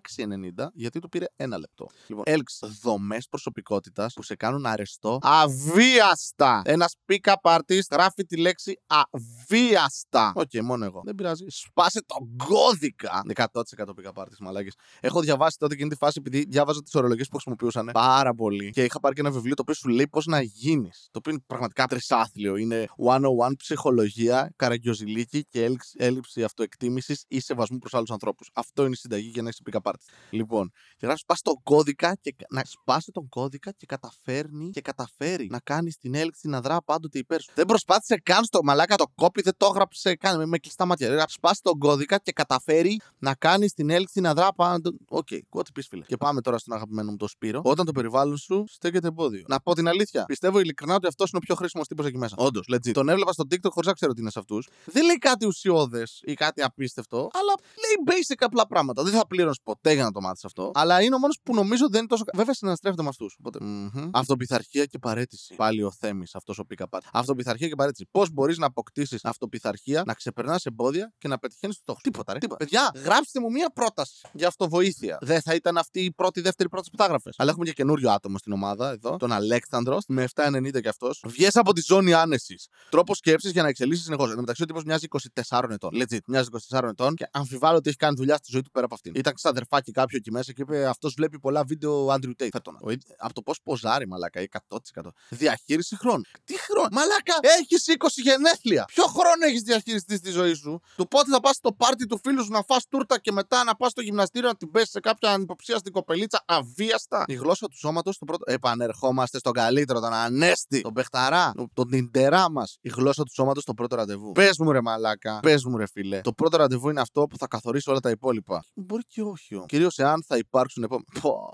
γιατί 0.73 0.99
του 0.99 1.09
πήρε 1.09 1.25
ένα 1.35 1.57
λεπτό. 1.57 1.87
Λοιπόν, 2.07 2.23
έλξ 2.27 2.59
δομές 2.81 3.27
προσωπικότητας 3.27 4.13
που 4.13 4.23
σε 4.23 4.35
κάνουν 4.35 4.65
αρεστό 4.65 5.19
αβίαστα. 5.21 6.61
Ένας 6.65 6.95
pick 7.05 7.33
up 7.33 7.57
artist 7.57 7.87
γράφει 7.91 8.25
τη 8.25 8.37
λέξη 8.37 8.79
αβίαστα. 8.87 10.33
OK, 10.36 10.50
okay, 10.53 10.61
μόνο 10.74 10.86
εγώ. 10.86 11.01
Δεν 11.06 11.15
πειράζει. 11.15 11.46
Σπάσε 11.48 12.03
τον 12.06 12.38
κώδικα. 12.48 13.22
100% 13.36 13.44
pick 13.75 14.08
up 14.13 14.24
artist, 14.24 14.39
μαλάκα. 14.39 14.69
Έχω 15.00 15.22
διαβάσει 15.22 15.58
τότε 15.58 15.74
εκείνη 15.74 15.89
τη 15.89 15.96
φάση 15.96 16.22
επειδή 16.25 16.46
διάβαζα 16.50 16.82
τις 16.82 16.96
ορολογίες 16.96 17.27
που 17.27 17.34
χρησιμοποιούσαν 17.34 17.89
πάρα 17.94 18.34
πολύ 18.34 18.70
και 18.72 18.84
είχα 18.84 19.00
πάρει 19.00 19.15
και 19.15 19.22
ένα 19.22 19.30
βιβλίο 19.30 19.44
βιβλίο 19.44 19.56
το 19.56 19.62
οποίο 19.62 19.74
σου 19.74 19.89
λέει 19.89 20.08
πώς 20.08 20.25
να 20.25 20.42
γίνεις. 20.42 21.08
Το 21.12 21.18
οποίο 21.18 21.32
είναι 21.32 21.42
πραγματικά 21.48 21.88
τρισάθλιο. 21.88 22.56
Είναι 22.56 22.88
101 22.98 23.56
ψυχολογία, 23.58 24.53
καραγκιοζιλίκι 24.55 25.45
και 25.50 25.70
έλλειψη 25.98 26.44
αυτοεκτίμησης 26.44 27.24
ή 27.27 27.39
σεβασμού 27.39 27.77
προς 27.77 27.94
άλλους 27.94 28.12
ανθρώπους. 28.12 28.50
Αυτό 28.53 28.82
είναι 28.84 28.92
η 28.92 28.96
συνταγή 28.96 29.27
για 29.27 29.42
να 29.42 29.48
έχεις 29.48 29.62
pick 29.65 29.80
up 29.82 29.92
Λοιπόν, 30.30 30.72
και 30.98 31.08
να 31.08 31.15
σπάσει 31.15 31.42
τον 31.44 31.63
κώδικα 31.63 32.18
και 32.22 32.36
να 32.50 32.62
σπάσει 32.65 33.12
τον 33.12 33.30
κώδικα 33.30 33.72
και 33.72 33.86
καταφέρνει 33.86 34.70
και 34.70 34.82
καταφέρει 34.82 35.48
να 35.50 35.60
κάνεις 35.60 35.98
την 35.98 36.15
έλξη 36.15 36.48
να 36.48 36.62
δρά 36.62 36.84
πάντοτε 36.84 37.18
υπέρ 37.18 37.42
σου. 37.42 37.51
Δεν 37.56 37.65
προσπάθησε 37.65 38.15
καν 38.24 38.44
ρε 38.43 38.60
μαλάκα 38.63 38.96
το 38.96 39.06
copy, 39.15 39.41
δεν 39.42 39.53
το 39.58 39.65
έγραψε 39.65 40.15
καν 40.15 40.38
με, 40.38 40.46
με 40.46 40.58
κλειστά 40.63 40.86
μάτια. 40.86 41.10
Να 41.10 41.25
σπάσει 41.27 41.62
τον 41.62 41.77
κώδικα 41.77 42.17
και 42.17 42.32
καταφέρει 42.32 43.01
να 43.20 43.34
κάνεις 43.34 43.74
την 43.74 43.89
έλξη 43.89 44.20
να 44.22 44.34
δρά 44.34 44.53
πάντοτε. 44.53 44.98
OK, 45.10 45.27
okay, 45.32 45.63
τι 45.65 45.72
πει 45.72 45.82
φίλε. 45.82 46.05
Και 46.05 46.17
πάμε 46.17 46.41
τώρα 46.41 46.58
στον 46.58 46.75
αγαπημένο 46.75 47.12
μου 47.12 47.17
το 47.17 47.27
Σπύρο. 47.27 47.62
Όταν 47.63 47.86
το 47.86 47.91
περιβάλλον 47.91 48.38
σου 48.38 48.63
στέκεται 48.67 49.08
εμπόδιο. 49.08 49.43
Να 49.48 49.60
πω 49.60 49.74
την 49.74 49.88
αλήθεια. 49.88 50.25
Πιστεύω 50.25 50.60
ειλικρινά 50.60 50.96
ότι 50.96 51.08
αυτός 51.08 51.29
είναι 51.29 51.39
ο 51.43 51.46
πιο 51.46 51.55
χρήσιμος 51.55 51.88
τύπος 51.88 52.05
εκεί 52.05 52.17
μέσα. 52.17 52.36
Όντως, 52.38 52.65
legit. 52.74 52.91
Τον 52.91 53.10
έβλεπα 53.10 53.32
στο 53.32 53.43
TikTok 53.50 53.70
χωρίς 53.70 53.88
να 53.88 53.93
ξέρω 53.93 54.13
τι 54.13 54.22
είναι 54.22 54.29
σε 54.29 54.39
αυτούς. 54.39 54.67
Δεν 54.86 55.05
λέει 55.05 55.17
κάτι 55.17 55.46
ουσιώδες 55.46 56.22
ή 56.24 56.34
κάτι 56.34 56.62
απίστευτο, 56.62 57.17
αλλά 57.17 57.53
λέει 57.55 58.20
basic 58.20 58.36
απλά 58.39 58.67
πράγματα. 58.67 59.03
Δεν 59.03 59.13
θα 59.13 59.27
πλήρωνες 59.27 59.60
ποτέ 59.63 59.93
για 59.93 60.03
να 60.03 60.12
το 60.12 60.22
μάθεις 60.22 60.46
αυτό. 60.46 60.72
Αλλά 60.74 61.01
είναι 61.01 61.15
ο 61.15 61.20
μόνος 61.20 61.39
που 61.43 61.53
νομίζω 61.53 61.89
δεν 61.89 62.00
είναι 62.00 62.08
τόσο. 62.08 62.24
Βέβαια 62.34 62.53
συναστρέφεται 62.53 63.01
με 63.01 63.10
αυτούς. 63.10 63.36
Οπότε... 63.39 63.60
Mm-hmm. 63.62 64.10
Αυτοπιθαρχία 64.13 64.86
και 64.86 65.00
παραίτηση. 65.00 65.55
Πάλι 65.55 65.84
ο 65.84 65.91
Θέμης, 65.91 66.36
αυτός 66.36 66.60
ο 66.60 66.63
pick 66.70 66.86
Αυτοπιθαρχία 67.13 67.67
και 67.67 67.75
παρέτηση. 67.75 68.08
Πώς 68.12 68.32
μπορείς 68.32 68.58
να 68.58 68.65
αποκτήσεις 68.65 69.25
αυτοπιθαρχία, 69.25 70.03
να 70.05 70.13
ξεπερνάς 70.13 70.52
εμπόδια 70.63 71.13
και 71.17 71.27
να 71.27 71.38
πετυχαίνεις 71.38 71.75
το 71.75 71.81
στόχο. 71.81 72.00
Τίποτα, 72.03 72.33
ρε. 72.33 72.39
Τίποτα. 72.39 72.63
Παιδιά, 72.63 72.91
γράψτε 73.03 73.39
μου 73.39 73.51
μία 73.51 73.69
πρόταση 73.69 74.22
για 74.33 74.48
αυτοβοήθεια. 74.48 75.17
Δεν 75.22 75.41
θα 75.41 75.53
ήταν 75.53 75.77
αυτή 75.77 76.03
η 76.03 76.12
πρώτη, 76.12 76.41
δεύτερη 76.41 76.69
πρόταση 76.69 76.89
που 76.91 76.98
θα 76.98 77.03
έγραφες. 77.03 77.36
Αλλά 77.38 77.50
έχουμε 77.50 77.65
και 77.65 77.72
καινούριο 77.74 78.12
άτομο 78.12 78.38
στην 78.38 78.51
ομάδα 78.51 78.89
εδώ, 78.89 79.17
τον 79.17 79.31
Αλέξανδρος, 79.31 80.03
με 80.07 80.24
7,90 80.24 80.81
κι 80.81 80.88
αυτός. 80.88 81.24
Βγες 81.27 81.55
από 81.55 81.74
τη 81.74 81.81
ζώνη 81.81 82.13
άνεσης. 82.13 82.67
Τρόπος 82.89 83.17
σκέψης 83.17 83.51
για 83.51 83.62
να 83.62 83.67
εξελίσσει 83.67 84.03
συνεχώς. 84.03 84.31
Εν 84.31 84.39
μεταξύ, 84.39 84.63
ο 84.63 84.65
τύπος 84.65 84.83
μοιάζει 84.83 85.05
24 85.05 85.72
ετών. 85.72 85.89
Legit, 85.93 86.17
μοιάζει 86.27 86.48
24 86.69 86.89
ετών 86.89 87.15
και 87.15 87.27
αμφιβάλλω 87.31 87.77
ότι 87.77 87.89
έχει 87.89 87.98
κάνει 87.98 88.15
δουλειά 88.15 88.36
στη 88.36 88.48
ζωή 88.51 88.62
του 88.62 88.72
πέρα 88.72 88.86
από 88.86 88.93
αυτήν. 88.93 89.13
Ήταν 89.15 89.33
σαν 89.38 89.51
αδερφάκι 89.51 89.91
κάποιο 89.91 90.17
εκεί 90.17 90.31
μέσα 90.31 90.51
και 90.53 90.62
είπε 90.62 90.88
Αυτός 90.88 91.13
βλέπει 91.13 91.39
πολλά 91.39 91.63
βίντεο 91.63 92.07
Andrew 92.07 92.43
Tate. 92.43 92.48
Φέτονα. 92.51 92.79
Από 93.17 93.33
το 93.33 93.41
πώς 93.41 93.60
ποζάρει, 93.63 94.07
μαλάκα, 94.07 94.41
100%. 94.41 95.13
Διαχείριση 95.29 95.95
χρόνου. 95.95 96.22
Τι 96.43 96.60
χρόνο. 96.60 96.88
Μαλάκα, 96.91 97.36
έχεις 97.60 97.88
20 97.88 98.22
γενέθλια. 98.22 98.86
Ποιο 98.86 99.05
χρόνο 99.05 99.45
έχεις 99.48 99.62
διαχειριστείς 99.62 100.17
στη 100.17 100.31
ζωή 100.31 100.42
σου. 100.51 100.81
Του 100.95 101.07
πότε 101.07 101.31
θα 101.31 101.39
πας 101.39 101.55
στο 101.55 101.73
πάρτι 101.73 102.05
του 102.05 102.19
φίλου 102.23 102.43
σου 102.43 102.51
να 102.51 102.62
φά 102.62 102.75
τούρτα 102.89 103.19
και 103.19 103.31
μετά 103.31 103.63
να 103.63 103.75
πας 103.75 103.91
στο 103.91 104.01
γυμναστήριο 104.01 104.47
να 104.47 104.55
την 104.55 104.71
πέσεις 104.71 104.89
σε 104.89 105.00
κάποια 105.00 105.31
ανυποψία 105.31 105.77
στην 105.77 105.91
κοπελίτσα 105.91 106.43
αβίαστα. 106.47 107.23
Η 107.27 107.33
γλώσσα 107.33 107.67
του 107.67 107.77
σώματος 107.77 108.15
στο 108.15 108.25
πρώτο. 108.25 108.43
Επανερχόμαστε 108.47 109.38
στον 109.38 109.53
καλύτερο, 109.53 110.00
τον 110.00 110.13
Ανέστη, 110.13 110.81
τον 110.81 110.93
Πεχταρά, 110.93 111.51
τον 111.73 111.89
Τιντερά 111.89 112.51
μας. 112.51 112.77
Η 112.81 112.89
γλώσσα 112.89 113.23
του 113.23 113.33
σώματος 113.33 113.63
στο 113.63 113.73
πρώτο 113.73 113.95
ραντεβού. 113.95 114.31
Πες 114.31 114.57
μου 114.57 114.71
ρε 114.71 114.81
μαλάκα, 114.81 115.39
πες 115.39 115.63
μου 115.63 115.77
ρε 115.77 115.88
φίλε. 115.88 116.21
Το 116.21 116.33
πρώτο 116.33 116.57
ραντεβού 116.57 116.89
είναι 116.89 117.01
αυτό 117.01 117.27
που 117.27 117.38
θα 117.38 117.47
καθορίσει 117.47 117.89
όλα 117.89 118.00
τα 118.00 118.09
υπόλοιπα. 118.09 118.63
Μπορεί 118.73 119.03
και 119.07 119.21
όχι. 119.21 119.63
Κυρίως 119.65 119.97
εάν 119.97 120.23
θα 120.27 120.38
υπάρξουν 120.38 120.83
επόμενα. 120.83 121.07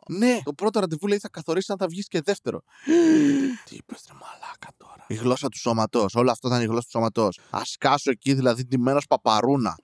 Ναι, 0.09 0.39
το 0.43 0.53
πρώτο 0.53 0.79
ραντεβού 0.79 1.07
λέει 1.07 1.17
θα 1.19 1.29
καθορίσει 1.29 1.71
αν 1.71 1.77
θα 1.77 1.87
βγεις 1.87 2.07
και 2.07 2.21
δεύτερο. 2.21 2.61
Τι 3.65 3.75
είπες 3.75 4.03
ρε 4.07 4.13
μαλάκα 4.13 4.67
τώρα. 4.77 5.05
Η 5.07 5.13
γλώσσα 5.13 5.49
του 5.49 5.57
σώματος. 5.57 6.15
Όλο 6.15 6.31
αυτό 6.31 6.49
θα 6.49 6.55
είναι 6.55 6.63
η 6.63 6.67
γλώσσα 6.67 6.83
του 6.83 6.89
σώματος. 6.89 7.39
Α 7.49 7.61
κάσω 7.79 8.11
εκεί 8.11 8.33
δηλαδή 8.33 8.63
ντυμένο 8.79 8.99
παπαρούνας. 9.09 9.75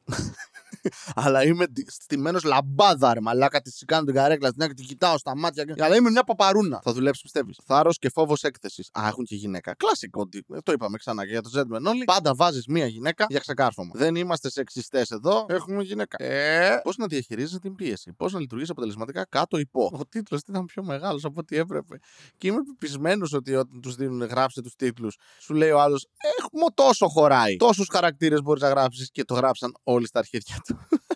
Αλλά 1.15 1.43
είμαι 1.43 1.65
στημένος 1.87 2.43
λαμπάδα, 2.43 3.13
ρε 3.13 3.21
μαλάκα. 3.21 3.61
Τη 3.61 3.85
κάνω 3.85 4.05
την 4.05 4.13
καρέκλα, 4.13 4.53
την 4.53 4.75
την 4.75 4.85
κοιτάω 4.85 5.17
στα 5.17 5.37
μάτια. 5.37 5.65
Αλλά 5.79 5.95
είμαι 5.95 6.09
μια 6.09 6.23
παπαρούνα. 6.23 6.79
Θα 6.83 6.93
δουλέψεις, 6.93 7.21
πιστεύεις. 7.21 7.59
Θάρρος 7.65 7.97
και 7.97 8.09
φόβος 8.09 8.43
έκθεσης. 8.43 8.89
Α, 8.99 9.07
έχουν 9.07 9.23
και 9.25 9.35
γυναίκα. 9.35 9.75
Κλασικό. 9.75 10.29
Το 10.63 10.71
είπαμε 10.71 10.97
ξανά 10.97 11.25
και 11.25 11.31
για 11.31 11.41
το 11.41 11.49
Gentleman 11.53 11.83
όλοι. 11.87 12.03
Πάντα 12.03 12.35
βάζεις 12.35 12.67
μία 12.67 12.87
γυναίκα 12.87 13.25
για 13.29 13.39
ξεκάρφωμα. 13.39 13.91
Δεν 13.93 14.15
είμαστε 14.15 14.49
σεξιστές 14.49 15.09
εδώ. 15.11 15.45
Έχουμε 15.49 15.83
γυναίκα. 15.83 16.23
Ε, 16.23 16.79
πώς 16.83 16.97
να 16.97 17.07
διαχειρίζεσαι 17.07 17.59
την 17.59 17.75
πίεση; 17.75 18.13
Πώς 18.13 18.33
να 18.33 18.39
λειτουργείς 18.39 18.69
αποτελεσματικά; 18.69 19.25
Κάτω 19.29 19.57
υπό. 19.57 19.89
Ο 19.93 20.05
τίτλος 20.05 20.41
ήταν 20.47 20.65
πιο 20.65 20.83
μεγάλος 20.83 21.25
από 21.25 21.39
ό,τι 21.39 21.57
έπρεπε. 21.57 21.99
Και 22.37 22.47
είμαι 22.47 22.59
πεπισμένος 22.63 23.33
ότι 23.33 23.55
όταν 23.55 23.81
τους 23.81 23.95
δίνουν 23.95 24.27
γράψε 24.27 24.61
τους 24.61 24.75
τίτλους, 24.75 25.17
σου 25.39 25.53
λέει 25.53 25.69
ο 25.69 25.79
άλλος, 25.79 26.07
Έχουμε 26.39 26.65
τόσο 26.73 27.07
χωράει. 27.07 27.55
Τόσους 27.55 27.87
χαρακτήρες 27.91 28.41
μπορείς 28.41 28.61
να 28.61 28.69
γράψεις 28.69 29.11
και 29.11 29.23
το 29.23 29.33
γράψαν 29.33 29.75
όλοι 29.83 30.07
στα 30.07 30.19
αρχίδια 30.19 30.55
του. 30.67 30.74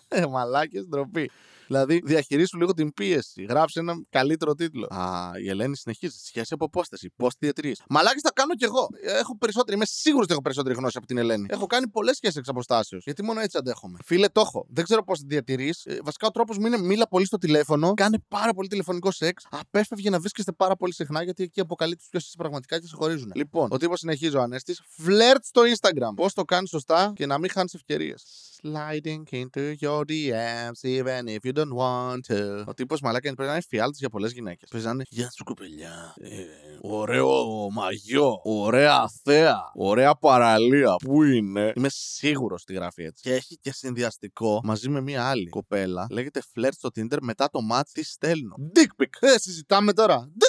Ε, 0.09 0.25
μαλάκες, 0.27 0.87
ντροπή. 0.87 1.31
Δηλαδή, 1.69 2.01
διαχειρίσου 2.05 2.57
λίγο 2.57 2.73
την 2.73 2.93
πίεση. 2.93 3.43
Γράψε 3.49 3.79
ένα 3.79 3.93
καλύτερο 4.09 4.53
τίτλο. 4.53 4.87
Α, 4.89 5.31
η 5.43 5.49
Ελένη 5.49 5.77
συνεχίζει. 5.77 6.17
Σχέση 6.23 6.53
από 6.53 6.65
απόσταση. 6.65 7.13
Πώς 7.15 7.33
διατηρείς. 7.39 7.81
Μαλάκι 7.89 8.19
θα 8.19 8.31
κάνω 8.33 8.53
κι 8.55 8.63
εγώ. 8.63 8.87
Έχω 9.01 9.37
περισσότερη, 9.37 9.75
είμαι 9.75 9.85
σίγουρος 9.85 10.23
ότι 10.23 10.33
έχω 10.33 10.41
περισσότερη 10.41 10.75
γνώση 10.75 10.97
από 10.97 11.07
την 11.07 11.17
Ελένη. 11.17 11.45
Έχω 11.49 11.65
κάνει 11.65 11.87
πολλές 11.87 12.15
σχέσεις 12.15 12.35
εξ 12.35 12.47
αποστάσεως. 12.47 13.03
Γιατί 13.03 13.23
μόνο 13.23 13.39
έτσι 13.39 13.57
αντέχομαι. 13.57 13.97
Φίλε, 14.05 14.27
το 14.27 14.41
έχω. 14.41 14.65
Δεν 14.69 14.83
ξέρω 14.83 15.03
πώς 15.03 15.19
τη 15.19 15.25
διατηρείς. 15.27 15.85
Ε, 15.85 15.99
βασικά 16.03 16.27
ο 16.27 16.31
τρόπος 16.31 16.57
μου 16.57 16.65
είναι 16.65 16.77
μίλα 16.77 17.07
πολύ 17.07 17.25
στο 17.25 17.37
τηλέφωνο. 17.37 17.93
Κάνε 17.93 18.17
πάρα 18.27 18.53
πολύ 18.53 18.67
τηλεφωνικό 18.67 19.11
σεξ. 19.11 19.47
Απέφευγε 19.49 20.09
να 20.09 20.19
βρίσκεστε 20.19 20.51
πάρα 20.51 20.75
πολύ 20.75 20.93
συχνά 20.93 21.23
γιατί 21.23 21.43
εκεί 21.43 21.59
αποκαλύπτεις 21.59 22.07
ποιος 22.09 22.25
είσαι 22.25 22.35
πραγματικά 22.37 22.79
και 22.79 22.87
σε 22.87 22.95
χωρίζουν. 22.95 23.31
Λοιπόν, 23.35 23.67
ο 23.71 23.77
τύπος 23.77 23.99
συνεχίζει 23.99 24.37
ο 24.37 24.41
Ανέστης. 24.41 24.81
Φλερτ 24.97 25.45
στο 25.45 25.61
Instagram. 25.61 26.13
Πώς 26.15 26.33
το 26.33 26.43
κάνεις 26.43 26.69
σωστά 26.69 27.11
και 27.15 27.25
να 27.25 27.37
μην 27.37 27.49
χάνεις 27.49 27.73
ευκαιρίες. 27.73 28.23
Sliding 28.61 29.23
into 29.31 29.75
your 29.79 30.03
DMs 30.11 30.79
even 30.83 31.27
if 31.27 31.41
you 31.45 31.53
don't 31.59 31.77
want 31.77 32.33
to. 32.33 32.63
Ο 32.65 32.73
τύπος 32.73 33.01
μαλάκας 33.01 33.33
πρέπει 33.33 33.49
να 33.49 33.55
είναι 33.55 33.65
φιάλτης 33.69 33.99
για 33.99 34.09
πολλές 34.09 34.31
γυναίκες. 34.31 34.69
Πρέπει 34.69 34.85
να 34.85 34.91
είναι 34.91 35.03
Γεια 35.09 35.29
σου 35.35 35.43
κοπελιά. 35.43 36.13
Ε, 36.21 36.27
ωραίο 36.81 37.27
μαγιό. 37.71 38.39
Ωραία 38.43 39.09
θέα. 39.23 39.59
Ωραία 39.73 40.15
παραλία. 40.15 40.95
Πού 40.95 41.23
είναι; 41.23 41.73
Είμαι 41.75 41.89
σίγουρος 41.91 42.61
ότι 42.61 42.73
γράφει 42.73 43.03
έτσι. 43.03 43.23
Και 43.23 43.33
έχει 43.33 43.57
και 43.61 43.71
συνδυαστικό 43.73 44.59
μαζί 44.63 44.89
με 44.89 45.01
μία 45.01 45.23
άλλη 45.29 45.49
κοπέλα. 45.49 46.07
Λέγεται 46.11 46.41
φλερτ 46.53 46.73
στο 46.73 46.89
Tinder. 46.95 47.17
Μετά 47.21 47.49
το 47.49 47.61
μάτ 47.61 47.87
της 47.91 48.11
στέλνω. 48.11 48.55
Dick 48.75 49.03
pic. 49.03 49.07
Ε, 49.19 49.37
συζητάμε 49.37 49.93
τώρα. 49.93 50.17
Δεν 50.17 50.48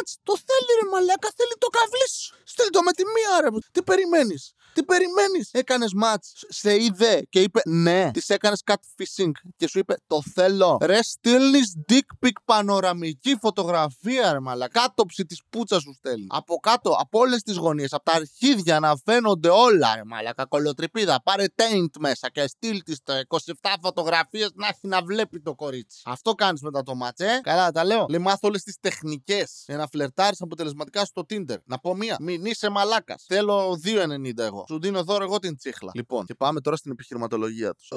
μαλάκα 0.00 0.06
μάτ. 0.06 0.08
Το 0.22 0.36
θέλει 0.36 0.70
ρε 0.82 0.88
μαλάκα. 0.90 1.28
Θέλει 1.36 1.54
το 1.58 1.66
καβλί 1.66 2.08
σου. 2.10 2.34
Στέλνει 2.44 2.70
το 2.70 2.82
με 2.82 2.92
τη 2.92 3.02
μία 3.14 3.40
ρε. 3.40 3.48
Τι 3.72 3.82
περιμένεις; 3.82 4.54
Τι 4.74 4.82
περιμένεις; 4.82 5.48
Έκανες 5.52 5.92
ματ. 5.94 6.24
Σε 6.48 6.82
είδε 6.82 7.22
και 7.28 7.40
είπε 7.40 7.60
ναι. 7.64 8.10
Της 8.12 8.28
έκανες 8.28 8.62
catfishing 8.64 9.30
και 9.56 9.68
σου 9.68 9.78
είπε 9.78 9.94
το 10.06 10.22
θέλω. 10.34 10.78
Ρε, 10.80 11.02
στέλνεις 11.02 11.76
dick 11.88 12.26
pic 12.26 12.36
πανοραμική 12.44 13.36
φωτογραφία, 13.40 14.32
ρε 14.32 14.40
μαλα. 14.40 14.68
Κάτωψη 14.68 15.24
της 15.24 15.42
πούτσας 15.50 15.82
σου 15.82 15.94
στέλνει. 15.94 16.26
Από 16.28 16.56
κάτω, 16.56 16.96
από 16.98 17.18
όλες 17.18 17.42
τις 17.42 17.56
γωνίες, 17.56 17.92
από 17.92 18.04
τα 18.04 18.12
αρχίδια 18.12 18.80
να 18.80 18.96
φαίνονται 19.04 19.48
όλα, 19.48 19.94
ρε 19.94 20.04
μαλα. 20.04 20.34
Κακολοτρυπίδα. 20.34 21.20
Πάρε 21.22 21.44
taint 21.56 21.98
μέσα 21.98 22.30
και 22.30 22.46
στείλ 22.46 22.82
της 22.82 22.98
27 23.28 23.74
φωτογραφίες 23.82 24.50
να 24.54 24.66
έχει 24.66 24.86
να 24.86 25.02
βλέπει 25.02 25.40
το 25.40 25.54
κορίτσι. 25.54 26.02
Αυτό 26.04 26.34
κάνεις 26.34 26.60
μετά 26.60 26.82
το 26.82 26.94
μάτσε. 26.94 27.26
Ε; 27.26 27.40
Καλά, 27.40 27.70
τα 27.70 27.84
λέω. 27.84 28.06
Λέει 28.08 28.20
μάθω 28.20 28.48
όλες 28.48 28.62
τις 28.62 28.76
τεχνικές 28.80 29.62
για 29.66 29.76
να 29.76 29.88
φλερτάρεις 29.90 30.40
αποτελεσματικά 30.40 31.04
στο 31.04 31.22
Tinder. 31.30 31.56
Να 31.64 31.78
πω 31.78 31.94
μία. 31.96 32.16
Μην 32.20 32.44
είσαι 32.44 32.68
μαλάκας. 32.68 33.24
Θέλω 33.28 33.80
2,90 33.84 34.38
εγώ. 34.38 34.64
Σου 34.68 34.80
δίνω 34.80 35.04
δώρο 35.04 35.24
εγώ 35.24 35.38
την 35.38 35.56
τσίχλα. 35.56 35.90
Λοιπόν, 35.94 36.24
και 36.24 36.34
πάμε 36.34 36.60
τώρα 36.60 36.76
στην 36.76 36.90
επιχειρηματολογία 36.90 37.74
τους. 37.74 37.88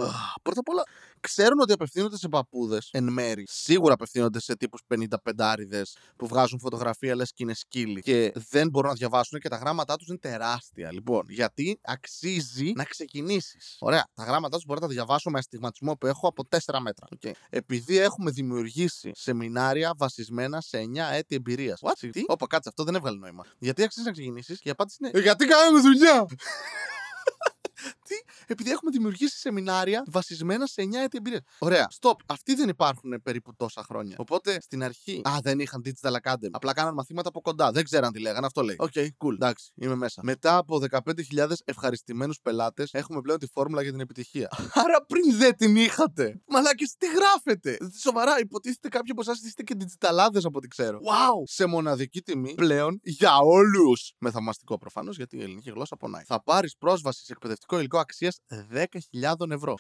Πρώτα 0.42 0.60
απ' 0.60 0.70
όλα, 0.70 0.84
ξέρουν 1.20 1.60
ότι 1.60 1.74
απευθύνονται 1.74 2.18
σε 2.18 2.28
παππούδες 2.30 2.90
εν 2.92 3.04
μέρει. 3.04 3.46
Σίγουρα 3.48 3.94
απευθύνονται 3.94 4.40
σε 4.40 4.56
τύπους 4.56 4.82
55άρηδες 4.88 5.82
που 6.16 6.28
βγάζουν 6.28 6.60
φωτογραφία 6.60 7.16
λες 7.16 7.34
και 7.34 7.44
είναι 7.44 7.54
σκύλοι 7.54 8.02
και 8.02 8.32
δεν 8.36 8.70
μπορούν 8.70 8.90
να 8.90 8.96
διαβάσουν 8.96 9.40
και 9.40 9.50
τα 9.50 9.56
γράμματά 9.56 9.96
τους 9.96 10.08
είναι 10.08 10.18
τεράστια. 10.18 10.92
Λοιπόν, 10.92 11.26
γιατί 11.30 11.80
αξίζει 11.82 12.72
να 12.76 12.84
ξεκινήσεις. 12.84 13.78
Ωραία, 13.80 14.08
τα 14.14 14.24
γράμματά 14.24 14.56
τους 14.56 14.66
μπορώ 14.66 14.80
να 14.80 14.88
τα 14.88 14.94
διαβάσω 14.94 15.30
με 15.30 15.38
αστιγματισμό 15.40 15.96
που 15.96 16.08
έχω 16.08 16.28
από 16.28 16.44
4 16.50 16.80
μέτρα. 16.80 17.08
Okay. 17.22 17.32
Επειδή 17.50 17.98
έχουμε 17.98 18.32
δημιουργήσει 18.32 19.12
σεμινάρια 19.14 19.94
βασισμένα 19.98 20.62
σε 20.62 20.78
9 20.78 21.14
έτη 21.14 21.36
εμπειρίας. 21.36 21.80
What? 21.84 22.10
Τι; 22.12 22.24
Όπα, 22.28 22.48
κάτσε, 22.48 22.70
αυτό 22.70 22.84
δεν 22.84 22.96
έβγαλε 22.96 23.18
νόημα. 23.18 23.46
Γιατί 23.58 23.84
αξίζει 23.84 24.06
να 24.06 24.12
ξεκινήσεις 24.12 24.60
και 24.60 24.68
η 24.68 24.72
απάντηση 24.72 24.98
είναι. 25.02 25.12
«Ε, 25.14 25.20
γιατί 25.20 25.46
κάνουμε 25.46 25.80
δουλειά! 25.80 26.26
Τι, 28.14 28.34
επειδή 28.48 28.72
έχουμε 28.72 28.92
δημιουργήσει 28.92 29.38
σεμινάρια 29.38 30.04
βασισμένα 30.08 30.66
σε 30.66 30.82
9 30.82 30.94
έτη 31.04 31.18
εμπειρίας. 31.18 31.42
Ωραία. 31.60 31.88
Stop. 32.02 32.16
Αυτοί 32.26 32.56
δεν 32.56 32.70
υπάρχουν 32.70 33.22
περίπου 33.24 33.56
τόσα 33.56 33.84
χρόνια. 33.84 34.16
Οπότε 34.20 34.62
στην 34.62 34.84
αρχή. 34.84 35.22
Α, 35.24 35.38
δεν 35.42 35.60
είχαν 35.60 35.82
Digital 35.86 36.12
Academy. 36.12 36.50
Απλά 36.52 36.74
κάναν 36.74 36.94
μαθήματα 36.94 37.30
από 37.30 37.42
κοντά. 37.42 37.72
Δεν 37.72 37.84
ξέραν 37.84 38.12
τι 38.12 38.20
λέγανε. 38.20 38.46
Αυτό 38.46 38.62
λέει. 38.62 38.76
OK, 38.80 38.92
okay, 38.96 39.06
cool. 39.06 39.34
Εντάξει, 39.34 39.72
είμαι 39.76 39.96
μέσα. 39.96 40.22
Μετά 40.24 40.58
από 40.58 40.82
15.000 40.92 41.52
ευχαριστημένους 41.66 42.40
πελάτες, 42.42 42.94
έχουμε 42.94 43.22
πλέον 43.22 43.40
τη 43.40 43.48
φόρμουλα 43.48 43.82
για 43.82 43.92
την 43.92 44.00
επιτυχία. 44.00 44.50
Άρα 44.84 45.06
πριν 45.06 45.38
δεν 45.38 45.56
την 45.56 45.76
είχατε. 45.76 46.42
Μαλάκι, 46.48 46.86
τι 46.98 47.08
γράφετε; 47.08 47.78
Σοβαρά, 48.00 48.40
υποτίθεται 48.40 48.88
κάποιοι 48.88 49.12
από 49.12 49.22
εσάς 49.22 49.42
είστε 49.42 49.64
και 49.64 49.76
digitαλάδε 49.80 50.40
από 50.44 50.58
ό,τι 50.58 50.68
ξέρω. 50.68 50.98
Wow! 50.98 51.44
Σε 51.44 51.66
μοναδική 51.66 52.22
τιμή 52.22 52.54
πλέον 52.54 53.00
για 53.04 53.38
όλους. 53.38 54.14
Με 54.18 54.32
θαυμαστικό 54.32 54.78
προφανώς 54.78 55.16
γιατί 55.16 55.38
η 55.38 55.42
ελληνική 55.42 55.70
γλώσσα 55.70 55.96
πονάει. 55.96 56.24
Θα 56.24 56.44
πάρεις 56.44 56.78
πρόσβαση 56.78 57.26
σε 57.26 57.32
εκπαιδευτικό 57.32 57.80
υλικό 57.80 58.00
αξίας 58.04 58.40
10.000 58.74 59.52
ευρώ. 59.52 59.76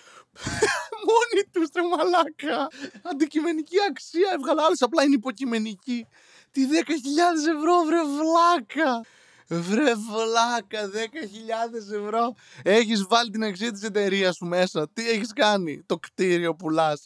Μόνοι 1.09 1.43
τους 1.51 1.67
ρε 1.75 1.81
μαλάκα. 1.81 2.67
Αντικειμενική 3.03 3.77
αξία 3.89 4.29
έβγαλα 4.33 4.63
άλλο, 4.65 4.75
απλά 4.79 5.03
είναι 5.03 5.15
υποκειμενική. 5.15 6.07
Τι 6.51 6.61
10.000 6.71 7.55
ευρώ, 7.57 7.83
βρε 7.87 8.01
βλάκα. 8.03 9.01
Βρε 9.47 9.93
βλάκα, 9.95 10.89
10.000 10.89 12.03
ευρώ. 12.03 12.33
Έχεις 12.63 13.05
βάλει 13.09 13.29
την 13.29 13.43
αξία 13.43 13.71
της 13.71 13.83
εταιρείας 13.83 14.35
σου 14.35 14.45
μέσα. 14.45 14.89
Τι 14.93 15.09
έχεις 15.09 15.33
κάνει. 15.33 15.83
Το 15.85 15.97
κτίριο 15.97 16.55
πουλάς. 16.55 17.03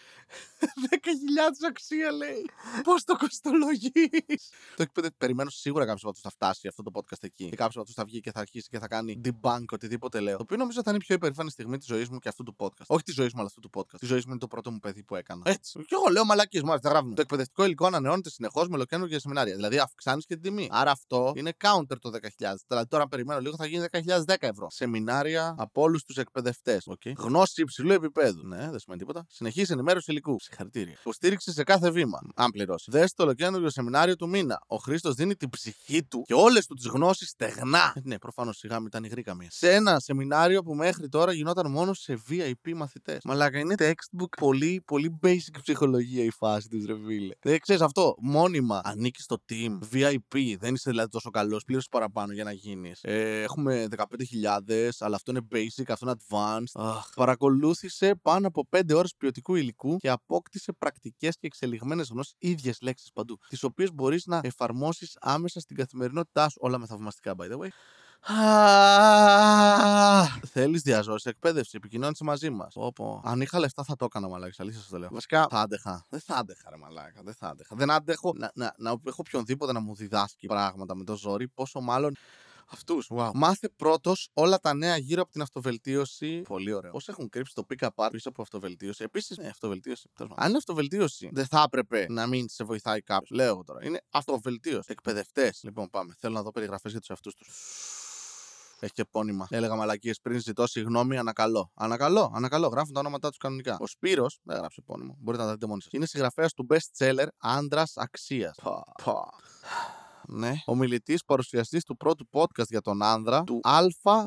10.000 0.59 1.67
αξία 1.67 2.11
λέει. 2.11 2.45
Πώς 2.83 3.03
το 3.03 3.17
κοστολογείς; 3.17 4.49
το 4.75 4.81
εκπαιδευτικό. 4.81 5.15
Περιμένω 5.17 5.49
σίγουρα 5.49 5.85
κάποιος 5.85 6.01
από 6.01 6.09
αυτούς 6.09 6.23
θα 6.23 6.29
φτάσει 6.29 6.67
αυτό 6.67 6.83
το 6.83 6.91
podcast 6.93 7.23
εκεί. 7.23 7.49
Και 7.49 7.55
κάποιος 7.55 7.75
από 7.75 7.81
αυτούς 7.81 7.95
θα 7.95 8.05
βγει 8.05 8.19
και 8.19 8.31
θα 8.31 8.39
αρχίσει 8.39 8.69
και 8.69 8.79
θα 8.79 8.87
κάνει 8.87 9.21
debunk 9.23 9.65
οτιδήποτε 9.71 10.19
λέω. 10.19 10.37
Το 10.37 10.43
οποίο 10.43 10.57
νομίζω 10.57 10.81
θα 10.83 10.89
είναι 10.89 10.99
η 11.01 11.05
πιο 11.05 11.15
υπερήφανη 11.15 11.49
στιγμή 11.51 11.77
της 11.77 11.87
ζωής 11.87 12.09
μου 12.09 12.19
και 12.19 12.29
αυτού 12.29 12.43
του 12.43 12.55
podcast. 12.57 12.85
Όχι 12.87 13.03
της 13.03 13.13
ζωής 13.13 13.33
μου, 13.33 13.39
αλλά 13.39 13.47
αυτού 13.47 13.59
του 13.59 13.69
podcast. 13.73 13.97
Της 13.99 14.07
ζωής 14.07 14.25
μου 14.25 14.31
είναι 14.31 14.39
το 14.39 14.47
πρώτο 14.47 14.71
μου 14.71 14.79
παιδί 14.79 15.03
που 15.03 15.15
έκανα. 15.15 15.41
Έτσι. 15.45 15.79
Και 15.79 15.95
εγώ 15.95 16.11
λέω 16.11 16.25
μαλακίες 16.25 16.63
μου, 16.63 16.77
τα 16.79 16.89
γράφουμε. 16.89 17.15
Το 17.15 17.21
εκπαιδευτικό 17.21 17.65
υλικό 17.65 17.85
ανανεώνεται 17.85 18.29
συνεχώς 18.29 18.67
με 18.67 18.75
ολοκένουργια 18.75 19.19
σεμινάρια. 19.19 19.55
Δηλαδή 19.55 19.79
αυξάνεις 19.79 20.25
και 20.25 20.33
την 20.33 20.43
τιμή. 20.43 20.67
Άρα 20.71 20.91
αυτό 20.91 21.33
είναι 21.35 21.53
counter 21.63 21.97
το 22.01 22.09
10.000. 22.09 22.55
Δηλαδή 22.67 22.87
τώρα 22.87 23.07
περιμένω 23.07 23.39
λίγο 23.39 23.55
θα 23.55 23.65
γίνει 23.65 23.85
10.010 23.91 24.35
ευρώ. 24.39 24.69
Σεμινάρια 24.69 25.55
από 25.57 25.81
όλους 25.81 26.03
τους 26.03 26.17
εκπαιδευτές. 26.17 26.87
Okay. 26.89 27.13
Γνώση 27.17 27.61
υψηλού 27.61 27.91
επίπεδου. 27.91 28.47
Ναι, 28.47 28.69
δεν 28.69 28.79
σημαίνει 28.79 29.01
τίποτα. 29.01 29.25
Συνεχίζει 29.29 29.73
ενημέρωση 29.73 30.11
υλικού. 30.17 30.39
Συγχαρητήρια. 30.39 30.95
Υποστήριξη 30.99 31.51
σε 31.51 31.63
κάθε 31.63 31.91
βήμα. 31.91 32.19
Αν 32.35 32.51
πληρώσει. 32.51 32.91
Δες 32.91 33.13
το 33.13 33.23
ολοκένουργιο 33.23 33.69
σεμινάριο 33.69 34.15
του 34.15 34.29
μήνα. 34.29 34.61
Ο 34.67 34.75
Χρήστος 34.75 35.15
δίνει 35.15 35.35
την 35.35 35.49
ψυχή 35.49 36.03
του 36.03 36.21
και 36.25 36.33
όλες 36.33 36.65
του 36.65 36.73
τις 36.73 36.87
γνώσεις 36.87 37.29
στεγνά. 37.29 37.93
Ε, 37.95 37.99
ναι, 38.03 38.17
προφανώς 38.17 38.57
σιγά 38.57 38.77
μην 38.77 38.85
ήταν 38.87 39.03
υγρή 39.03 39.21
καμία. 39.21 39.47
Σε 39.51 39.73
ένα 39.73 39.99
σεμινάριο 39.99 40.63
που 40.63 40.75
μέχρι 40.75 41.09
τώρα 41.09 41.33
γινόταν 41.33 41.71
μόνο 41.71 41.93
σε 41.93 42.21
VIP 42.29 42.73
μαθητές. 42.75 43.19
Μαλάκα 43.23 43.59
είναι 43.59 43.75
textbook 43.77 44.37
πολύ, 44.39 44.81
πολύ 44.85 45.19
basic 45.23 45.59
ψυχολογία 45.61 46.23
η 46.23 46.31
φάση 46.31 46.67
της 46.67 46.85
ρεβίλε. 46.85 47.33
Δεν 47.41 47.59
ξέρεις 47.59 47.81
αυτό. 47.81 48.15
Μόνιμα 48.21 48.81
ανήκει 48.83 49.21
στο 49.21 49.37
team. 49.49 49.79
VIP. 49.93 50.55
Δεν 50.59 50.73
είσαι 50.73 50.89
δηλαδή 50.89 51.09
τόσο 51.09 51.29
καλός. 51.29 51.63
Πλήρωσες 51.63 51.89
παραπάνω 51.91 52.33
για 52.33 52.43
να 52.43 52.51
γίνεις. 52.51 52.99
Ε, 53.03 53.41
έχουμε 53.41 53.87
15.000, 53.97 54.89
αλλά 54.99 55.15
αυτό 55.15 55.31
είναι 55.31 55.41
basic, 55.51 55.83
αυτό 55.87 56.05
είναι 56.05 56.15
advanced. 56.19 56.81
Αχ, 56.81 57.09
παρακολούθησε 57.15 58.15
πάνω 58.21 58.47
από 58.47 58.67
5 58.69 58.93
ώρες 58.93 59.13
ποιοτικού 59.17 59.55
υλικού 59.55 59.97
και 60.07 60.13
απόκτησε 60.13 60.73
πρακτικές 60.73 61.37
και 61.37 61.47
εξελιγμένες 61.47 62.09
γνώσεις, 62.09 62.33
ίδιες 62.37 62.81
λέξεις 62.81 63.11
παντού, 63.11 63.39
τις 63.49 63.63
οποίες 63.63 63.93
μπορείς 63.93 64.25
να 64.25 64.39
εφαρμόσεις 64.43 65.17
άμεσα 65.21 65.59
στην 65.59 65.75
καθημερινότητά 65.75 66.49
σου. 66.49 66.57
Όλα 66.61 66.77
με 66.77 66.85
θαυμαστικά, 66.85 67.35
by 67.37 67.51
the 67.51 67.57
way. 67.57 67.67
Θέλεις 70.53 70.81
διαζώσεις 70.81 71.25
εκπαίδευση, 71.25 71.77
επικοινώνησε 71.77 72.23
μαζί 72.23 72.49
μας. 72.49 72.73
Όπω. 72.75 73.21
Αν 73.25 73.41
είχα 73.41 73.59
λεφτά 73.59 73.83
θα 73.83 73.95
το 73.95 74.05
έκανα, 74.05 74.27
μαλάκα. 74.27 74.53
Αλήθεια 74.57 74.81
σα 74.81 74.89
το 74.89 74.97
λέω. 74.97 75.09
Βασικά 75.11 75.47
θα 75.49 75.59
άντεχα. 75.59 76.05
Δεν 76.09 76.19
θα 76.19 76.35
άντεχα, 76.35 76.69
ρε 76.69 76.77
μαλάκα. 76.77 77.21
Δεν 77.23 77.33
θα 77.33 77.47
άντεχα. 77.47 77.75
Δεν 77.75 77.91
άντεχω 77.91 78.33
να, 78.35 78.51
να, 78.53 78.73
να 78.77 78.89
έχω 78.89 79.23
οποιονδήποτε 79.27 79.71
να 79.71 79.79
μου 79.79 79.95
διδάσκει 79.95 80.47
πράγματα 80.47 80.95
με 80.95 81.03
το 81.03 81.15
ζόρι, 81.15 81.47
πόσο 81.47 81.81
μάλλον 81.81 82.15
Αυτούς. 82.69 83.09
Wow. 83.09 83.31
Μάθε 83.33 83.69
πρώτος 83.69 84.29
όλα 84.33 84.59
τα 84.59 84.73
νέα 84.73 84.97
γύρω 84.97 85.21
από 85.21 85.31
την 85.31 85.41
αυτοβελτίωση. 85.41 86.41
Πολύ 86.41 86.73
ωραίο. 86.73 86.91
Πώς 86.91 87.07
έχουν 87.07 87.29
κρύψει 87.29 87.53
το 87.53 87.65
pick 87.69 87.87
up 87.87 88.07
πίσω 88.11 88.29
από 88.29 88.41
αυτοβελτίωση. 88.41 89.03
Επίσης, 89.03 89.37
ναι, 89.37 89.47
αυτοβελτίωση. 89.47 90.09
Αν 90.35 90.47
είναι 90.47 90.57
αυτοβελτίωση, 90.57 91.29
δεν 91.33 91.45
θα 91.45 91.63
έπρεπε 91.65 92.05
να 92.09 92.27
μην 92.27 92.49
σε 92.49 92.63
βοηθάει 92.63 93.01
κάποιος. 93.01 93.29
Λέω 93.29 93.47
εγώ 93.47 93.63
τώρα. 93.63 93.85
Είναι 93.85 94.01
αυτοβελτίωση. 94.09 94.91
Εκπαιδευτές. 94.91 95.59
Λοιπόν, 95.63 95.89
πάμε. 95.89 96.15
Θέλω 96.19 96.33
να 96.33 96.41
δω 96.41 96.51
περιγραφές 96.51 96.91
για 96.91 96.99
τους 96.99 97.09
εαυτούς 97.09 97.33
τους. 97.33 97.47
Έχει 98.79 98.93
και 98.93 99.01
επώνυμα. 99.01 99.47
Έλεγα 99.49 99.75
μαλακίες 99.75 100.19
πριν, 100.21 100.39
ζητώ 100.39 100.67
συγγνώμη, 100.67 101.17
ανακαλώ. 101.17 101.71
Ανακαλώ, 101.73 102.31
ανακαλώ. 102.35 102.67
Γράφουν 102.67 102.93
τα 102.93 102.99
ονόματά 102.99 103.29
τους 103.29 103.37
κανονικά. 103.37 103.77
Ο 103.79 103.87
Σπύρος, 103.87 104.39
δεν 104.43 104.57
γράψε 104.57 104.81
επώνυμο. 104.83 105.17
Μπορείτε 105.19 105.43
να 105.43 105.49
τα 105.49 105.55
δείτε 105.55 105.67
μόνοι 105.67 105.81
σας. 105.81 105.91
Είναι 105.91 106.05
συγγραφέας 106.05 106.53
του 106.53 106.67
best 106.69 107.05
seller 107.05 107.27
Άντρας 107.37 107.93
Αξίας. 107.95 108.55
Ναι. 110.29 110.53
Ο 110.65 110.75
μιλητή 110.75 111.19
παρουσιαστής 111.25 111.83
του 111.83 111.97
πρώτου 111.97 112.27
podcast 112.31 112.67
για 112.69 112.81
τον 112.81 113.03
άνδρα 113.03 113.43
του 113.43 113.59
Α. 113.63 113.79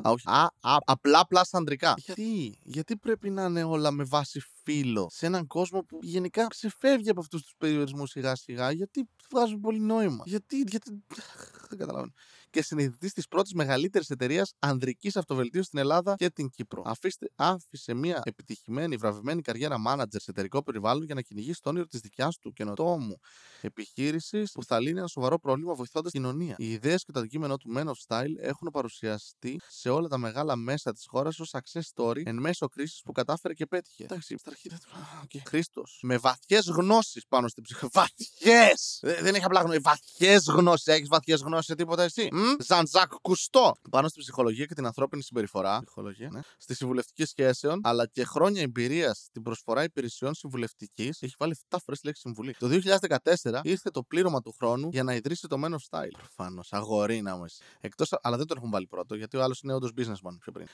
όχι, 0.05 0.23
α, 0.29 0.43
α, 0.61 0.77
απλά 0.85 1.27
πλά 1.27 1.47
ανδρικά. 1.53 1.95
Γιατί, 1.97 2.59
γιατί 2.63 2.97
πρέπει 2.97 3.31
να 3.31 3.45
είναι 3.45 3.63
όλα 3.65 3.91
με 3.91 4.05
βάση 4.05 4.41
φίλο 4.63 5.09
σε 5.11 5.27
έναν 5.27 5.47
κόσμο 5.47 5.81
που 5.81 5.99
γενικά 6.03 6.47
ξεφεύγει 6.47 7.11
από 7.11 7.21
αυτούς 7.21 7.43
τους 7.43 7.55
περιορισμούς 7.59 8.11
σιγά 8.11 8.37
σιγά, 8.37 8.71
γιατί 8.71 9.09
βγάζουν 9.31 9.61
πολύ 9.61 9.81
νόημα; 9.81 10.23
Γιατί, 10.27 10.65
γιατί. 10.69 10.91
Δεν 11.69 11.79
καταλαβαίνω 11.79 12.13
και 12.51 12.63
συνειδητής 12.63 13.13
της 13.13 13.27
πρώτης 13.27 13.53
μεγαλύτερης 13.53 14.11
εταιρείας 14.11 14.53
ανδρικής 14.59 15.17
αυτοβελτίωσης 15.17 15.67
στην 15.67 15.79
Ελλάδα 15.79 16.15
και 16.15 16.31
την 16.31 16.49
Κύπρο. 16.49 16.83
Αφήστε, 16.87 17.31
άφησε 17.37 17.95
μια 17.95 18.21
επιτυχημένη, 18.25 18.97
βραβευμένη 18.97 19.43
καριέρα 19.43 19.79
μάνατζερ 19.79 20.21
σε 20.21 20.31
εταιρικό 20.31 20.63
περιβάλλον 20.63 21.05
για 21.05 21.15
να 21.15 21.21
κυνηγήσει 21.21 21.61
το 21.63 21.69
όνειρο 21.69 21.87
της 21.87 22.01
δικιάς 22.01 22.39
του 22.39 22.53
καινοτόμου 22.53 23.17
επιχείρησης 23.61 24.53
που 24.53 24.65
θα 24.65 24.81
λύνει 24.81 24.99
ένα 24.99 25.07
σοβαρό 25.07 25.39
πρόβλημα 25.39 25.75
βοηθώντας 25.75 26.13
την 26.13 26.21
κοινωνία. 26.21 26.55
Οι 26.59 26.73
ιδέες 26.73 27.05
και 27.05 27.13
το 27.13 27.19
αντικείμενο 27.19 27.57
του 27.57 27.73
Men 27.77 27.85
of 27.85 27.93
Style 28.07 28.35
έχουν 28.41 28.69
παρουσιαστεί 28.73 29.61
σε 29.69 29.89
όλα 29.89 30.09
τα 30.09 30.19
μεγάλα 30.19 30.57
μέσα 30.57 30.93
της 30.93 31.05
χώρας 31.09 31.41
ως 31.41 31.53
success 31.53 31.81
story 31.95 32.23
εν 32.25 32.37
μέσω 32.37 32.69
κρίσης 32.69 33.01
που 33.05 33.13
κατάφερε 33.13 33.55
και 33.55 33.67
πέτυχε. 33.67 34.05
Εντάξει, 34.05 34.37
στα 34.39 34.51
αρχή 34.51 34.71
okay. 35.25 35.41
Χρήστος. 35.47 36.01
Με 36.03 36.17
βαθιές 36.17 36.67
γνώσεις 36.67 37.27
πάνω 37.29 37.49
στην 37.49 37.63
ψυχολογία. 37.63 38.01
Βαθιές! 38.01 38.99
Δεν 39.23 39.35
έχει 39.35 39.45
απλά 39.45 39.61
γνώσει. 39.61 39.81
Βαθιές 39.81 40.45
γνώσεις. 40.45 40.87
Έχεις 40.87 41.09
βαθιές 41.09 41.41
γνώσεις 41.41 41.67
σε 41.67 41.75
τίποτα 41.75 42.03
εσύ. 42.03 42.29
Ζαντζάκ 42.59 43.13
Κουστό. 43.23 43.73
Πάνω 43.91 44.09
στην 44.09 44.23
ψυχολογία 44.23 44.65
και 44.65 44.75
την 44.75 44.87
ανθρώπινη 44.87 45.23
συμπεριφορά. 45.23 45.81
Ψυχολογία, 45.85 46.29
ναι. 46.33 46.41
Στη 46.59 46.75
συμβουλευτική 46.75 47.25
σχέσεων, 47.25 47.81
αλλά 47.83 48.07
και 48.07 48.25
χρόνια 48.25 48.63
εμπειρίας 48.63 49.19
στην 49.19 49.43
προσφορά 49.43 49.83
υπηρεσιών 49.83 50.35
συμβουλευτικής. 50.35 51.23
Έχει 51.23 51.35
βάλει 51.39 51.57
7 51.69 51.77
φορέ 51.85 51.97
λέξη 52.03 52.21
συμβουλή. 52.21 52.55
Το 52.59 52.69
2014 53.43 53.61
ήρθε 53.63 53.91
το 53.91 54.03
πλήρωμα 54.03 54.41
του 54.41 54.55
χρόνου 54.59 54.89
για 54.93 55.03
να 55.03 55.15
ιδρύσει 55.15 55.47
το 55.47 55.57
Men 55.65 55.71
of 55.71 55.99
Style. 55.99 56.13
Προφανώς. 56.13 56.73
Αγορίνα 56.73 57.37
μου. 57.37 57.45
Εκτός, 57.81 58.19
αλλά 58.23 58.37
δεν 58.37 58.47
τον 58.47 58.57
έχουν 58.57 58.71
βάλει 58.71 58.87
πρώτο, 58.87 59.15
γιατί 59.15 59.37
ο 59.37 59.43
άλλος 59.43 59.61
είναι 59.61 59.73
όντως 59.73 59.91
businessman 59.97 60.37
πιο 60.41 60.53
πριν. 60.53 60.67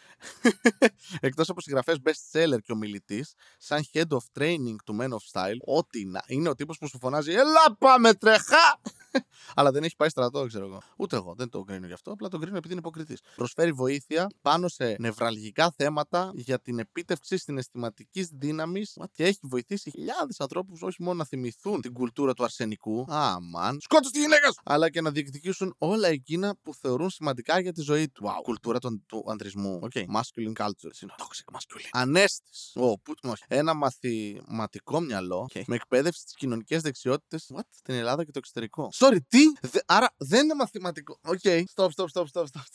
Εκτός 1.20 1.48
από 1.48 1.60
συγγραφές 1.60 1.96
best 2.04 2.38
seller 2.38 2.58
και 2.62 2.72
ομιλητής, 2.72 3.34
σαν 3.58 3.84
head 3.92 4.08
of 4.08 4.40
training 4.40 4.76
του 4.84 4.96
Men 5.00 5.08
of 5.08 5.32
Style, 5.32 5.58
ό,τι 5.64 6.04
να 6.04 6.22
είναι 6.26 6.48
ο 6.48 6.54
τύπος 6.54 6.78
που 6.78 6.88
σου 6.88 6.98
φωνάζει 6.98 7.32
Ελά, 7.32 7.76
πάμε 7.78 8.14
τρεχά! 8.14 8.80
αλλά 9.56 9.70
δεν 9.70 9.84
έχει 9.84 9.96
πάει 9.96 10.08
στρατό, 10.08 10.46
ξέρω 10.46 10.66
εγώ. 10.66 10.82
Ούτε 10.96 11.16
εγώ. 11.16 11.34
Δεν 11.36 11.48
το 11.56 11.62
κρίνω 11.62 11.86
γι' 11.86 11.92
αυτό. 11.92 12.12
Απλά 12.12 12.28
τον 12.28 12.40
κρίνω 12.40 12.56
επειδή 12.56 12.72
είναι 12.72 12.80
υποκριτής. 12.80 13.20
Προσφέρει 13.36 13.72
βοήθεια 13.72 14.26
πάνω 14.42 14.68
σε 14.68 14.96
νευραλγικά 14.98 15.72
θέματα 15.76 16.30
για 16.34 16.60
την 16.60 16.78
επίτευξη 16.78 17.38
συναισθηματικής 17.38 18.28
δύναμης 18.32 18.96
και 19.12 19.24
έχει 19.24 19.38
βοηθήσει 19.42 19.90
χιλιάδες 19.90 20.40
ανθρώπους 20.40 20.82
όχι 20.82 21.02
μόνο 21.02 21.16
να 21.16 21.24
θυμηθούν 21.24 21.80
την 21.80 21.92
κουλτούρα 21.92 22.34
του 22.34 22.44
αρσενικού. 22.44 23.06
Αμαν. 23.08 23.78
Σκότω 23.80 24.10
τη 24.10 24.20
γυναίκα 24.20 24.54
Αλλά 24.64 24.90
και 24.90 25.00
να 25.00 25.10
διεκδικήσουν 25.10 25.74
όλα 25.78 26.08
εκείνα 26.08 26.56
που 26.62 26.74
θεωρούν 26.74 27.10
σημαντικά 27.10 27.60
για 27.60 27.72
τη 27.72 27.80
ζωή 27.80 28.08
του. 28.08 28.24
Wow. 28.26 28.42
Κουλτούρα 28.42 28.78
του, 28.78 29.04
του 29.06 29.24
αντρισμού. 29.28 29.80
Okay. 29.82 30.04
Masculine 30.14 30.62
culture. 30.62 30.92
Toxic 31.18 31.56
masculine. 31.56 31.88
Ανέστης. 31.90 32.72
Oh, 32.74 33.32
Ένα 33.48 33.74
μαθηματικό 33.74 35.00
μυαλό 35.00 35.48
okay. 35.52 35.62
με 35.66 35.74
εκπαίδευση 35.74 36.20
στις 36.20 36.34
κοινωνικές 36.34 36.82
δεξιότητες 36.82 37.42
στην 37.70 37.94
Ελλάδα 37.94 38.24
και 38.24 38.30
το 38.30 38.38
εξωτερικό. 38.38 38.88
Sorry, 38.94 39.18
τι; 39.28 39.40
άρα 39.86 40.14
δεν 40.16 40.44
είναι 40.44 40.54
μαθηματικό. 40.54 41.18
OK. 41.22 41.45
Okay. 41.46 41.64
Stop, 41.68 41.92
stop, 41.92 42.08
stop, 42.08 42.26
stop, 42.28 42.46
stop. 42.48 42.66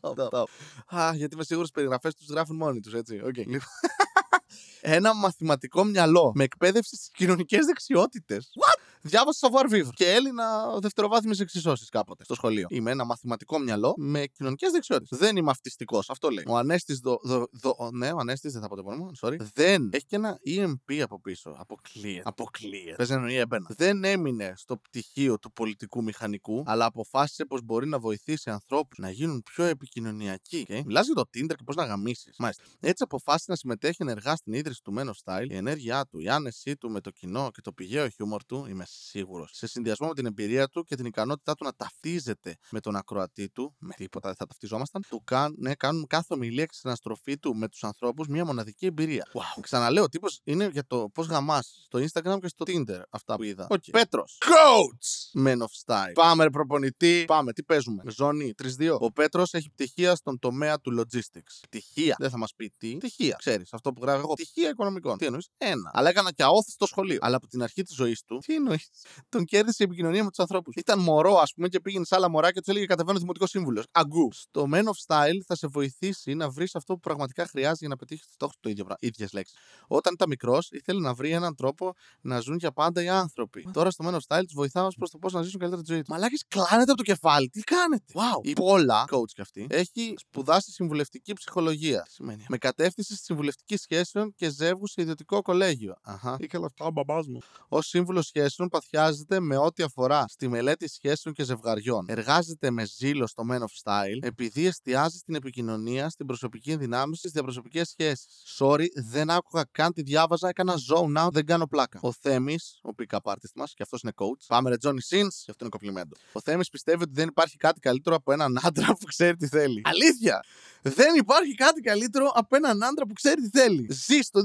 stop, 0.00 0.16
stop. 0.30 0.48
Α, 0.96 1.14
γιατί 1.14 1.34
είμαι 1.34 1.44
σίγουρος 1.44 1.66
περιγραφές 1.74 2.14
τους 2.14 2.26
γράφουν 2.26 2.56
μόνοι 2.56 2.80
τους, 2.80 2.94
έτσι. 2.94 3.20
OK. 3.24 3.34
Okay. 3.36 3.56
Ένα 4.80 5.14
μαθηματικό 5.14 5.84
μυαλό 5.84 6.32
με 6.34 6.44
εκπαίδευση 6.44 6.96
στις 6.96 7.10
κοινωνικές 7.12 7.64
δεξιότητες. 7.64 8.50
What? 8.60 8.81
Διάβασα 9.04 9.48
savoir 9.48 9.72
vivre 9.72 9.90
και 9.92 10.12
έλυνα 10.12 10.78
δευτεροβάθμιες 10.80 11.40
εξισώσεις 11.40 11.88
κάποτε 11.88 12.24
στο 12.24 12.34
σχολείο. 12.34 12.66
Είμαι 12.70 12.90
ένα 12.90 13.04
μαθηματικό 13.04 13.58
μυαλό 13.58 13.94
με 13.96 14.26
κοινωνικές 14.26 14.70
δεξιότητες. 14.70 15.18
Δεν 15.18 15.36
είμαι 15.36 15.50
αυτιστικός, 15.50 16.10
αυτό 16.10 16.28
λέει. 16.28 16.44
Ο 16.48 16.56
Ανέστης. 16.56 16.98
Δο, 16.98 17.18
δο, 17.22 17.46
δο, 17.52 17.90
ναι, 17.92 18.12
ο 18.12 18.16
Ανέστης 18.18 18.52
δεν 18.52 18.62
θα 18.62 18.68
πω 18.68 18.74
το 18.74 18.80
επόμενο. 18.80 19.10
Sorry. 19.20 19.36
Δεν. 19.54 19.90
Έχει 19.92 20.04
και 20.06 20.16
ένα 20.16 20.38
ΕΜΠ 20.46 20.98
από 21.00 21.20
πίσω. 21.20 21.54
Αποκλείεται. 21.58 22.22
Αποκλείεται. 22.24 23.04
Πε 23.04 23.14
εννοεί 23.14 23.34
έμπαινα. 23.34 23.66
Δεν 23.76 24.04
έμεινε 24.04 24.52
στο 24.56 24.76
πτυχίο 24.76 25.38
του 25.38 25.52
πολιτικού 25.52 26.02
μηχανικού, 26.02 26.62
αλλά 26.66 26.84
αποφάσισε 26.84 27.44
πως 27.44 27.62
μπορεί 27.62 27.86
να 27.86 27.98
βοηθήσει 27.98 28.50
ανθρώπους 28.50 28.98
να 28.98 29.10
γίνουν 29.10 29.42
πιο 29.42 29.64
επικοινωνιακοί. 29.64 30.66
Okay? 30.68 30.82
Μιλάς 30.84 31.06
για 31.06 31.14
το 31.14 31.22
Tinder 31.34 31.54
και 31.56 31.64
πώς 31.64 31.76
να 31.76 31.84
γαμήσεις. 31.84 32.34
Μάλιστα. 32.38 32.64
Έτσι 32.80 33.02
αποφάσισε 33.02 33.50
να 33.50 33.56
συμμετέχει 33.56 33.96
ενεργά 33.98 34.36
στην 34.36 34.52
ίδρυση 34.52 34.82
του 34.82 34.94
Men 34.98 35.04
of 35.04 35.12
Style. 35.24 35.46
Η 35.50 35.56
ενέργειά 35.56 36.06
του, 36.06 36.18
η 36.18 36.28
άνεσή 36.28 36.76
του 36.76 36.90
με 36.90 37.00
το 37.00 37.10
κοινό 37.10 37.50
και 37.50 37.60
το 37.60 37.72
πηγαίο 37.72 38.08
χιούμορ 38.08 38.44
του, 38.44 38.66
είμαι 38.68 38.84
σίγουρος. 38.92 39.50
Σε 39.54 39.66
συνδυασμό 39.66 40.08
με 40.08 40.14
την 40.14 40.26
εμπειρία 40.26 40.68
του 40.68 40.82
και 40.82 40.96
την 40.96 41.06
ικανότητά 41.06 41.54
του 41.54 41.64
να 41.64 41.72
ταυτίζεται 41.74 42.56
με 42.70 42.80
τον 42.80 42.96
ακροατή 42.96 43.50
του, 43.50 43.74
με 43.78 43.92
τίποτα 43.96 44.28
δεν 44.28 44.36
θα 44.36 44.46
ταυτιζόμασταν, 44.46 45.02
του 45.08 45.22
κάν, 45.24 45.54
ναι, 45.58 45.74
κάνουν 45.74 46.06
κάθε 46.06 46.34
ομιλία 46.34 46.64
και 46.64 46.74
συναστροφή 46.74 47.38
του 47.38 47.56
με 47.56 47.68
τους 47.68 47.84
ανθρώπους 47.84 48.26
μια 48.28 48.44
μοναδική 48.44 48.86
εμπειρία. 48.86 49.26
Wow. 49.32 49.60
Ξαναλέω, 49.60 50.02
ο 50.02 50.08
τύπος 50.08 50.40
είναι 50.44 50.68
για 50.72 50.86
το 50.86 51.08
πώς 51.14 51.26
γαμάς 51.26 51.82
στο 51.84 51.98
Instagram 51.98 52.38
και 52.40 52.48
στο 52.48 52.64
Tinder 52.68 53.00
αυτά 53.10 53.36
που 53.36 53.42
είδα. 53.42 53.66
Okay. 53.70 53.90
Πέτρος. 53.90 54.38
Coach! 54.44 55.40
Men 55.46 55.58
of 55.58 55.70
Style. 55.84 56.12
Πάμε, 56.14 56.42
ρε 56.44 56.50
προπονητή. 56.50 57.24
Πάμε, 57.26 57.52
τι 57.52 57.62
παίζουμε. 57.62 58.02
Ζώνη 58.06 58.54
3-2. 58.62 58.96
Ο 58.98 59.12
Πέτρος 59.12 59.52
έχει 59.54 59.70
πτυχία 59.70 60.14
στον 60.14 60.38
τομέα 60.38 60.80
του 60.80 61.00
logistics. 61.00 61.60
Πτυχία. 61.62 62.16
Δεν 62.18 62.30
θα 62.30 62.38
μας 62.38 62.54
πει 62.56 62.72
τι. 62.78 62.96
Πτυχία. 62.96 63.36
Ξέρεις 63.38 63.72
αυτό 63.72 63.92
που 63.92 64.02
γράφω 64.02 64.18
εγώ. 64.18 64.32
Πτυχία 64.32 64.68
οικονομικών. 64.68 65.18
Τι 65.18 65.24
εννοείς; 65.24 65.48
Ένα. 65.58 65.90
Αλλά 65.92 66.08
έκανα 66.08 66.32
και 66.32 66.42
αόθη 66.42 66.70
στο 66.70 66.86
σχολείο. 66.86 67.18
Αλλά 67.20 67.36
από 67.36 67.46
την 67.46 67.62
αρχή 67.62 67.82
της 67.82 67.94
ζωής 67.94 68.22
του. 68.22 68.38
Τι 68.46 68.54
εννοείς; 68.54 68.81
Τον 69.28 69.44
κέρδισε 69.44 69.82
η 69.82 69.86
επικοινωνία 69.86 70.24
με 70.24 70.28
τους 70.28 70.38
ανθρώπους. 70.38 70.74
Ήταν 70.74 70.98
μωρό, 70.98 71.36
ας 71.36 71.52
πούμε, 71.54 71.68
και 71.68 71.80
πήγαινε 71.80 72.04
σε 72.04 72.14
άλλα 72.14 72.30
μωρά 72.30 72.52
και 72.52 72.60
τους 72.60 72.68
έλεγε 72.68 72.86
Κατεβαίνω 72.86 73.18
δημοτικός 73.18 73.50
σύμβουλος. 73.50 73.84
Αγκού. 73.92 74.28
Στο 74.32 74.68
Men 74.72 74.82
of 74.82 75.06
Style 75.06 75.40
θα 75.46 75.56
σε 75.56 75.66
βοηθήσει 75.66 76.34
να 76.34 76.50
βρεις 76.50 76.74
αυτό 76.74 76.94
που 76.94 77.00
πραγματικά 77.00 77.46
χρειάζεται 77.46 77.78
για 77.78 77.88
να 77.88 77.96
πετύχεις 77.96 78.26
του 78.26 78.32
στόχου 78.32 78.52
του 78.60 78.68
ίδιο 78.68 78.86
ίδιες 78.98 79.32
λέξεις. 79.32 79.56
Όταν 79.86 80.12
ήταν 80.12 80.28
μικρός, 80.28 80.70
ήθελε 80.70 81.00
να 81.00 81.14
βρει 81.14 81.30
έναν 81.30 81.54
τρόπο 81.54 81.92
να 82.20 82.40
ζουν 82.40 82.56
για 82.56 82.72
πάντα 82.72 83.02
οι 83.02 83.08
άνθρωποι. 83.08 83.68
Τώρα 83.72 83.90
στο 83.90 84.08
Men 84.08 84.14
of 84.14 84.18
Style 84.28 84.42
τους 84.44 84.54
βοηθάμε 84.54 84.88
προς 84.96 85.10
το 85.10 85.18
πώς 85.18 85.32
να 85.32 85.42
ζήσουν 85.42 85.60
καλύτερα 85.60 85.82
τη 85.82 85.92
ζωή 85.92 86.00
τους. 86.00 86.08
Μαλάκι 86.08 86.36
κλάνετε 86.48 86.90
από 86.90 86.96
το 86.96 87.02
κεφάλι. 87.02 87.48
Τι 87.48 87.60
κάνετε; 87.60 88.12
Wow. 88.14 88.46
Η 88.46 88.52
Πόλα, 88.52 89.04
coach 89.10 89.30
κι 89.34 89.40
αυτή, 89.40 89.66
έχει 89.70 90.14
σπουδάσει 90.16 90.70
συμβουλευτική 90.72 91.32
ψυχολογία. 91.32 92.06
Σημαίνει. 92.08 92.44
Με 92.48 92.58
κατεύθυνση 92.58 93.14
στη 93.14 93.24
συμβουλευτικής 93.24 93.80
σχέσεων 93.80 94.34
και 94.36 94.48
ζεύγου 94.50 94.86
σε 94.86 95.02
ιδιωτικό 95.02 95.42
κολέγιο. 95.42 95.94
Αχά. 96.02 96.36
Είχε 96.40 96.58
λεφτά 96.58 96.84
ο 96.84 96.90
μπαμπάς 96.90 97.26
μου. 97.26 97.38
Ω 97.68 97.82
σύμβουλος 97.82 98.26
σχέσεων 98.26 98.68
παθιάζεται 98.72 99.40
με 99.40 99.56
ό,τι 99.56 99.82
αφορά 99.82 100.24
στη 100.28 100.48
μελέτη 100.48 100.88
σχέσεων 100.88 101.34
και 101.34 101.44
ζευγαριών. 101.44 102.04
Εργάζεται 102.08 102.70
με 102.70 102.84
ζήλο 102.84 103.26
στο 103.26 103.44
Men 103.50 103.58
of 103.58 103.82
Style 103.82 104.18
επειδή 104.20 104.66
εστιάζει 104.66 105.16
στην 105.18 105.34
επικοινωνία, 105.34 106.08
στην 106.08 106.26
προσωπική 106.26 106.70
ενδυνάμωση, 106.70 107.18
στις 107.18 107.32
διαπροσωπικές 107.32 107.88
σχέσεις. 107.88 108.26
Sorry, 108.58 108.86
δεν 108.94 109.30
άκουγα 109.30 109.64
καν 109.70 109.92
τη 109.92 110.02
διάβαζα, 110.02 110.48
έκανα 110.48 110.74
zone 110.92 111.24
out, 111.24 111.32
δεν 111.32 111.46
κάνω 111.46 111.66
πλάκα. 111.66 111.98
Ο 112.02 112.12
Θέμης, 112.12 112.80
ο 112.82 112.90
pick-up 112.98 113.32
artist 113.32 113.52
μας, 113.54 113.74
και 113.74 113.82
αυτός 113.82 114.02
είναι 114.02 114.12
coach. 114.16 114.44
Πάμε 114.46 114.70
ρε 114.70 114.76
Johnny 114.82 114.90
Sins, 114.90 115.34
και 115.44 115.50
αυτό 115.50 115.56
είναι 115.60 115.68
κοπλιμέντο. 115.68 116.16
Ο 116.32 116.40
Θέμης 116.40 116.68
πιστεύει 116.68 117.02
ότι 117.02 117.12
δεν 117.14 117.28
υπάρχει 117.28 117.56
κάτι 117.56 117.80
καλύτερο 117.80 118.16
από 118.16 118.32
έναν 118.32 118.58
άντρα 118.62 118.86
που 118.86 119.06
ξέρει 119.06 119.36
τι 119.36 119.48
θέλει. 119.48 119.82
Αλήθεια! 119.84 120.44
Δεν 120.82 121.14
υπάρχει 121.14 121.54
κάτι 121.54 121.80
καλύτερο 121.80 122.30
από 122.34 122.56
έναν 122.56 122.82
άντρα 122.82 123.06
που 123.06 123.12
ξέρει 123.12 123.40
τι 123.40 123.58
θέλει. 123.58 123.86
Ζει 123.90 124.18
το 124.30 124.44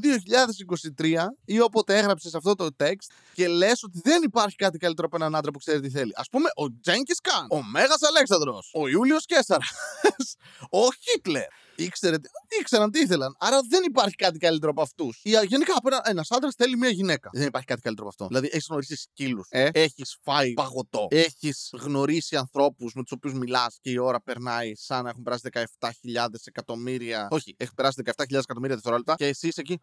2023 0.97 1.15
ή 1.45 1.59
όποτε 1.59 1.97
έγραψες 1.97 2.35
αυτό 2.35 2.55
το 2.55 2.67
text 2.79 3.07
και 3.33 3.47
λες 3.47 3.83
ότι 3.83 4.01
δεν 4.03 4.23
υπάρχει 4.23 4.55
κάτι 4.55 4.77
καλύτερο 4.77 5.07
από 5.07 5.15
έναν 5.15 5.35
άντρα 5.35 5.51
που 5.51 5.59
ξέρει 5.59 5.79
τι 5.79 5.89
θέλει. 5.89 6.11
Α 6.15 6.23
πούμε, 6.31 6.49
ο 6.55 6.79
Τζένκι 6.81 7.13
Καν, 7.13 7.47
ο 7.49 7.63
Μέγας 7.63 8.03
Αλέξανδρος, 8.03 8.71
ο 8.73 8.87
Ιούλιος 8.87 9.25
Κέσσαρα, 9.25 9.65
ο 10.81 10.87
Χίτλερ 11.01 11.47
ήξερε, 11.77 12.15
ήξεραν 12.59 12.91
τι 12.91 12.99
ήθελαν. 12.99 13.35
Άρα 13.39 13.59
δεν 13.69 13.83
υπάρχει 13.83 14.15
κάτι 14.15 14.37
καλύτερο 14.37 14.71
από 14.71 14.81
αυτούς. 14.81 15.21
Γενικά, 15.23 15.73
ένα 16.03 16.25
άντρας 16.29 16.55
θέλει 16.55 16.77
μια 16.77 16.89
γυναίκα. 16.89 17.29
Δεν 17.33 17.47
υπάρχει 17.47 17.67
κάτι 17.67 17.81
καλύτερο 17.81 18.07
από 18.07 18.23
αυτό. 18.23 18.27
Δηλαδή, 18.27 18.55
έχεις 18.55 18.67
γνωρίσει 18.69 18.95
σκύλους. 18.95 19.47
Ε; 19.49 19.69
Έχεις 19.73 20.17
φάει 20.23 20.53
παγωτό. 20.53 21.07
Έχεις 21.09 21.69
γνωρίσει 21.73 22.35
ανθρώπους 22.35 22.93
με 22.93 23.01
τους 23.01 23.11
οποίους 23.11 23.33
μιλάς 23.33 23.77
και 23.81 23.91
η 23.91 23.97
ώρα 23.97 24.21
περνάει 24.21 24.75
σαν 24.75 25.03
να 25.03 25.09
έχουν 25.09 25.23
περάσει 25.23 25.49
17.000 25.79 26.27
εκατομμύρια. 26.43 27.27
Όχι, 27.31 27.55
έχει 27.57 27.73
περάσει 27.75 28.01
17.000 28.05 28.39
εκατομμύρια 28.39 28.75
δευτερόλεπτα 28.75 29.15
και 29.15 29.25
εσύ 29.25 29.47
είσαι 29.47 29.61
εκεί. 29.61 29.79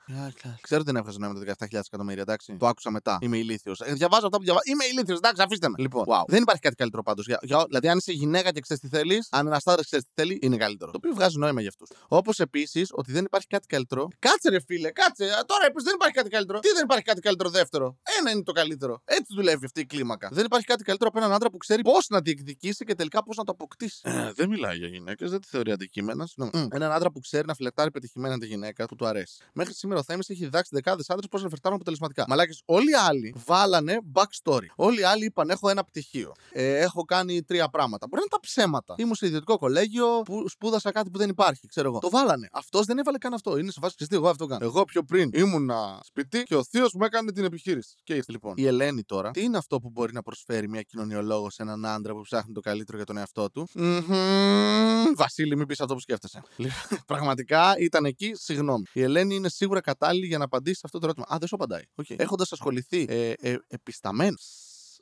Ξέρω 0.60 0.80
ότι 0.80 0.90
δεν 0.90 0.96
έβγαζε 0.96 1.18
νόημα 1.18 1.44
τα 1.44 1.66
17.000 1.66 1.78
εκατομμύρια, 1.86 2.22
εντάξει. 2.22 2.56
Το 2.58 2.66
άκουσα 2.66 2.90
μετά. 2.90 3.18
Είμαι 3.20 3.36
ηλίθιος. 3.36 3.80
Ε, 3.80 3.92
διαβάζω 3.92 4.26
αυτά 4.26 4.36
που 4.36 4.44
διαβάζω. 4.44 4.64
Είμαι 4.66 4.84
ηλίθιος, 4.84 5.18
εντάξει, 5.18 5.42
αφήστε 5.42 5.68
με. 5.68 5.74
Λοιπόν, 5.78 6.04
wow. 6.08 6.24
δεν 6.26 6.42
υπάρχει 6.42 6.60
κάτι 6.60 6.74
καλύτερο 6.74 7.02
πάντως. 7.02 7.26
Δηλαδή, 7.66 7.88
αν 7.88 7.96
είσαι 7.98 8.12
γυναίκα 8.12 8.52
και 8.52 8.60
ξέρεις 8.60 8.82
τι 8.82 8.88
θέλεις, 8.88 9.28
αν 9.30 9.46
ένας 9.46 9.66
άντρας 9.66 9.84
ξέρεις 9.86 10.04
τι 10.04 10.10
θέλει, 10.14 10.38
είναι 10.42 10.56
καλύτερο. 10.56 10.90
Το 10.90 10.96
οποίο 10.96 11.14
βγάζει 11.14 11.38
νόημα 11.38 11.60
για 11.60 11.68
αυτούς. 11.68 11.83
Τους. 11.88 11.98
Όπως 12.08 12.38
επίσης 12.38 12.88
ότι 12.92 13.12
δεν 13.12 13.24
υπάρχει 13.24 13.46
κάτι 13.46 13.66
καλύτερο. 13.66 14.08
Κάτσε 14.18 14.48
ρε 14.48 14.60
φίλε, 14.66 14.90
κάτσε. 14.90 15.24
Α, 15.24 15.44
Τώρα 15.44 15.66
είπες 15.68 15.82
δεν 15.82 15.94
υπάρχει 15.94 16.14
κάτι 16.14 16.30
καλύτερο. 16.30 16.58
Τι 16.58 16.68
δεν 16.68 16.84
υπάρχει 16.84 17.04
κάτι 17.04 17.20
καλύτερο 17.20 17.50
δεύτερο; 17.50 17.96
Ένα 18.18 18.30
είναι 18.30 18.42
το 18.42 18.52
καλύτερο. 18.52 19.02
Έτσι 19.04 19.34
δουλεύει 19.34 19.64
αυτή 19.64 19.80
η 19.80 19.86
κλίμακα. 19.86 20.28
Δεν 20.32 20.44
υπάρχει 20.44 20.66
κάτι 20.66 20.84
καλύτερο 20.84 21.10
από 21.10 21.18
έναν 21.18 21.32
άντρα 21.32 21.50
που 21.50 21.56
ξέρει 21.56 21.82
πώς 21.82 22.06
να 22.08 22.20
διεκδικήσει 22.20 22.84
και 22.84 22.94
τελικά 22.94 23.22
πώς 23.22 23.36
να 23.36 23.44
το 23.44 23.52
αποκτήσει. 23.52 24.00
Ε, 24.02 24.32
δεν 24.32 24.48
μιλάει 24.48 24.76
για 24.76 24.88
γυναίκες, 24.88 25.30
δεν 25.30 25.40
τη 25.40 25.48
θεωρεί 25.48 25.70
αντικείμενας. 25.72 26.30
Συγγνώμη. 26.30 26.68
Έναν 26.72 26.92
άντρα 26.92 27.10
που 27.10 27.20
ξέρει 27.20 27.46
να 27.46 27.54
φλετάρει 27.54 27.90
πετυχημένα 27.90 28.38
τη 28.38 28.46
γυναίκα 28.46 28.86
που 28.86 28.94
του 28.94 29.06
αρέσει. 29.06 29.42
Μέχρι 29.52 29.74
σήμερα 29.74 30.00
ο 30.00 30.02
Θέμης 30.02 30.28
έχει 30.28 30.44
διδάξει 30.44 30.70
δεκάδες 30.74 31.10
άντρες 31.10 31.28
πώς 31.30 31.42
να 31.42 31.48
φλετάρουν 31.48 31.76
αποτελεσματικά. 31.76 32.24
Μαλάκες, 32.28 32.62
όλοι 32.64 32.90
οι 32.90 32.94
άλλοι 32.94 33.34
βάλανε 33.46 33.98
backstory. 34.12 34.66
Όλοι 34.76 35.00
οι 35.00 35.04
άλλοι 35.04 35.24
είπαν: 35.24 35.50
Έχω 35.50 35.68
ένα 35.68 35.84
πτυχίο. 35.84 36.32
Ε, 36.52 36.78
έχω 36.78 37.04
κάνει 37.04 37.42
τρία 37.42 37.68
πράγματα. 37.68 38.06
Μπορεί 38.06 38.22
να 38.22 38.26
είναι 38.30 38.30
τα 38.30 38.40
ψέματα. 38.40 38.94
Ήμουν 38.98 39.14
σε 39.14 39.26
ιδιωτικό 39.26 39.58
κολέγιο 39.58 40.06
που 40.24 40.48
σπούδασα 40.48 40.90
κάτι 40.90 41.10
που 41.10 41.18
δεν 41.18 41.28
υπάρχει, 41.28 41.66
ξέρω 41.74 41.88
εγώ. 41.88 41.98
Το 41.98 42.10
βάλανε. 42.10 42.48
Αυτός 42.52 42.86
δεν 42.86 42.98
έβαλε 42.98 43.18
καν 43.18 43.34
αυτό. 43.34 43.58
Είναι 43.58 43.70
σε 43.70 43.80
φάση 43.80 43.94
ξεστή, 43.96 44.14
εγώ 44.16 44.28
αυτό 44.28 44.46
κάνω. 44.46 44.64
Εγώ 44.64 44.84
πιο 44.84 45.02
πριν 45.02 45.30
ήμουνα 45.32 46.00
σπιτί 46.04 46.42
και 46.42 46.56
ο 46.56 46.64
θείος 46.64 46.92
μου 46.94 47.04
έκανε 47.04 47.32
την 47.32 47.44
επιχείρηση. 47.44 47.94
Και 48.02 48.14
ήρθε 48.14 48.32
λοιπόν. 48.32 48.54
Η 48.56 48.66
Ελένη 48.66 49.02
τώρα, 49.02 49.30
τι 49.30 49.42
είναι 49.42 49.56
αυτό 49.56 49.80
που 49.80 49.90
μπορεί 49.90 50.12
να 50.12 50.22
προσφέρει 50.22 50.68
μια 50.68 50.82
κοινωνιολόγος 50.82 51.54
σε 51.54 51.62
έναν 51.62 51.86
άντρα 51.86 52.14
που 52.14 52.20
ψάχνει 52.20 52.52
το 52.52 52.60
καλύτερο 52.60 52.96
για 52.96 53.06
τον 53.06 53.16
εαυτό 53.16 53.50
του; 53.50 53.68
Μμμ. 53.74 55.12
Vasίλη, 55.16 55.56
μην 55.56 55.66
πεις 55.66 55.80
αυτό 55.80 55.94
που 55.94 56.00
σκέφτεσαι. 56.00 56.42
Λοιπόν, 56.56 56.78
Πραγματικά 57.06 57.74
ήταν 57.78 58.04
εκεί, 58.04 58.32
συγγνώμη. 58.34 58.84
Η 58.92 59.02
Ελένη 59.02 59.34
είναι 59.34 59.48
σίγουρα 59.48 59.80
κατάλληλη 59.80 60.26
για 60.26 60.38
να 60.38 60.44
απαντήσει 60.44 60.74
σε 60.74 60.82
αυτό 60.84 60.98
το 60.98 61.04
ερώτημα. 61.06 61.26
Α, 61.34 61.38
δεν 61.38 61.48
σου 61.48 61.54
απαντάει. 61.54 61.82
Okay. 62.02 62.14
Έχοντας 62.18 62.52
ασχοληθεί 62.52 63.04
ε, 63.08 63.30
ε, 63.30 63.56
επισταμένα 63.66 64.36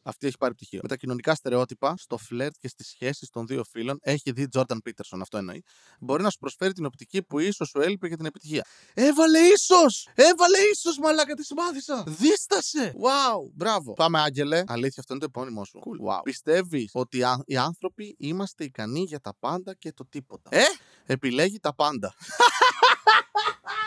αυτή 0.03 0.27
έχει 0.27 0.37
πάρει 0.39 0.55
πτυχίο. 0.55 0.81
Με 0.83 0.89
τα 0.89 0.97
κοινωνικά 0.97 1.35
στερεότυπα, 1.35 1.95
στο 1.99 2.17
φλερτ 2.17 2.55
και 2.59 2.69
στις 2.69 2.89
σχέσεις 2.89 3.29
των 3.31 3.47
δύο 3.47 3.65
φίλων, 3.65 3.99
έχει 4.03 4.33
δει 4.33 4.49
Τζόρνταν 4.49 4.81
Πίτερσον, 4.83 5.21
αυτό 5.21 5.39
εννοεί. 5.39 5.63
Μπορεί 6.01 6.23
να 6.23 6.31
σου 6.31 6.39
προσφέρει 6.39 6.73
την 6.73 6.85
οπτική 6.85 7.23
που 7.23 7.39
ίσως 7.39 7.69
σου 7.69 7.81
έλειπε 7.81 8.07
για 8.07 8.17
την 8.17 8.27
επιτυχία. 8.27 8.67
Έβαλε 8.95 9.39
ίσως! 9.39 10.09
Έβαλε 10.15 10.59
ίσως, 10.73 10.99
μαλάκα, 10.99 11.35
τη 11.35 11.55
μάθησα! 11.55 12.05
Δίστασε! 12.07 12.95
Wow! 12.97 13.51
Μπράβο! 13.55 13.93
Πάμε, 13.93 14.21
Άγγελε. 14.21 14.63
Αλήθεια, 14.67 14.97
αυτό 14.99 15.15
είναι 15.15 15.23
το 15.23 15.29
επώνυμό 15.35 15.65
σου. 15.65 15.81
Cool. 15.85 16.13
Wow. 16.13 16.21
Πιστεύεις 16.23 16.91
ότι 16.93 17.23
α- 17.23 17.43
οι 17.47 17.57
άνθρωποι 17.57 18.17
είμαστε 18.19 18.65
ικανοί 18.65 19.01
για 19.03 19.21
τα 19.21 19.35
πάντα 19.39 19.75
και 19.75 19.93
το 19.93 20.07
τίποτα; 20.07 20.51
Ε! 20.57 20.63
Επιλέγει 21.07 21.59
τα 21.59 21.75
πάντα. 21.75 22.15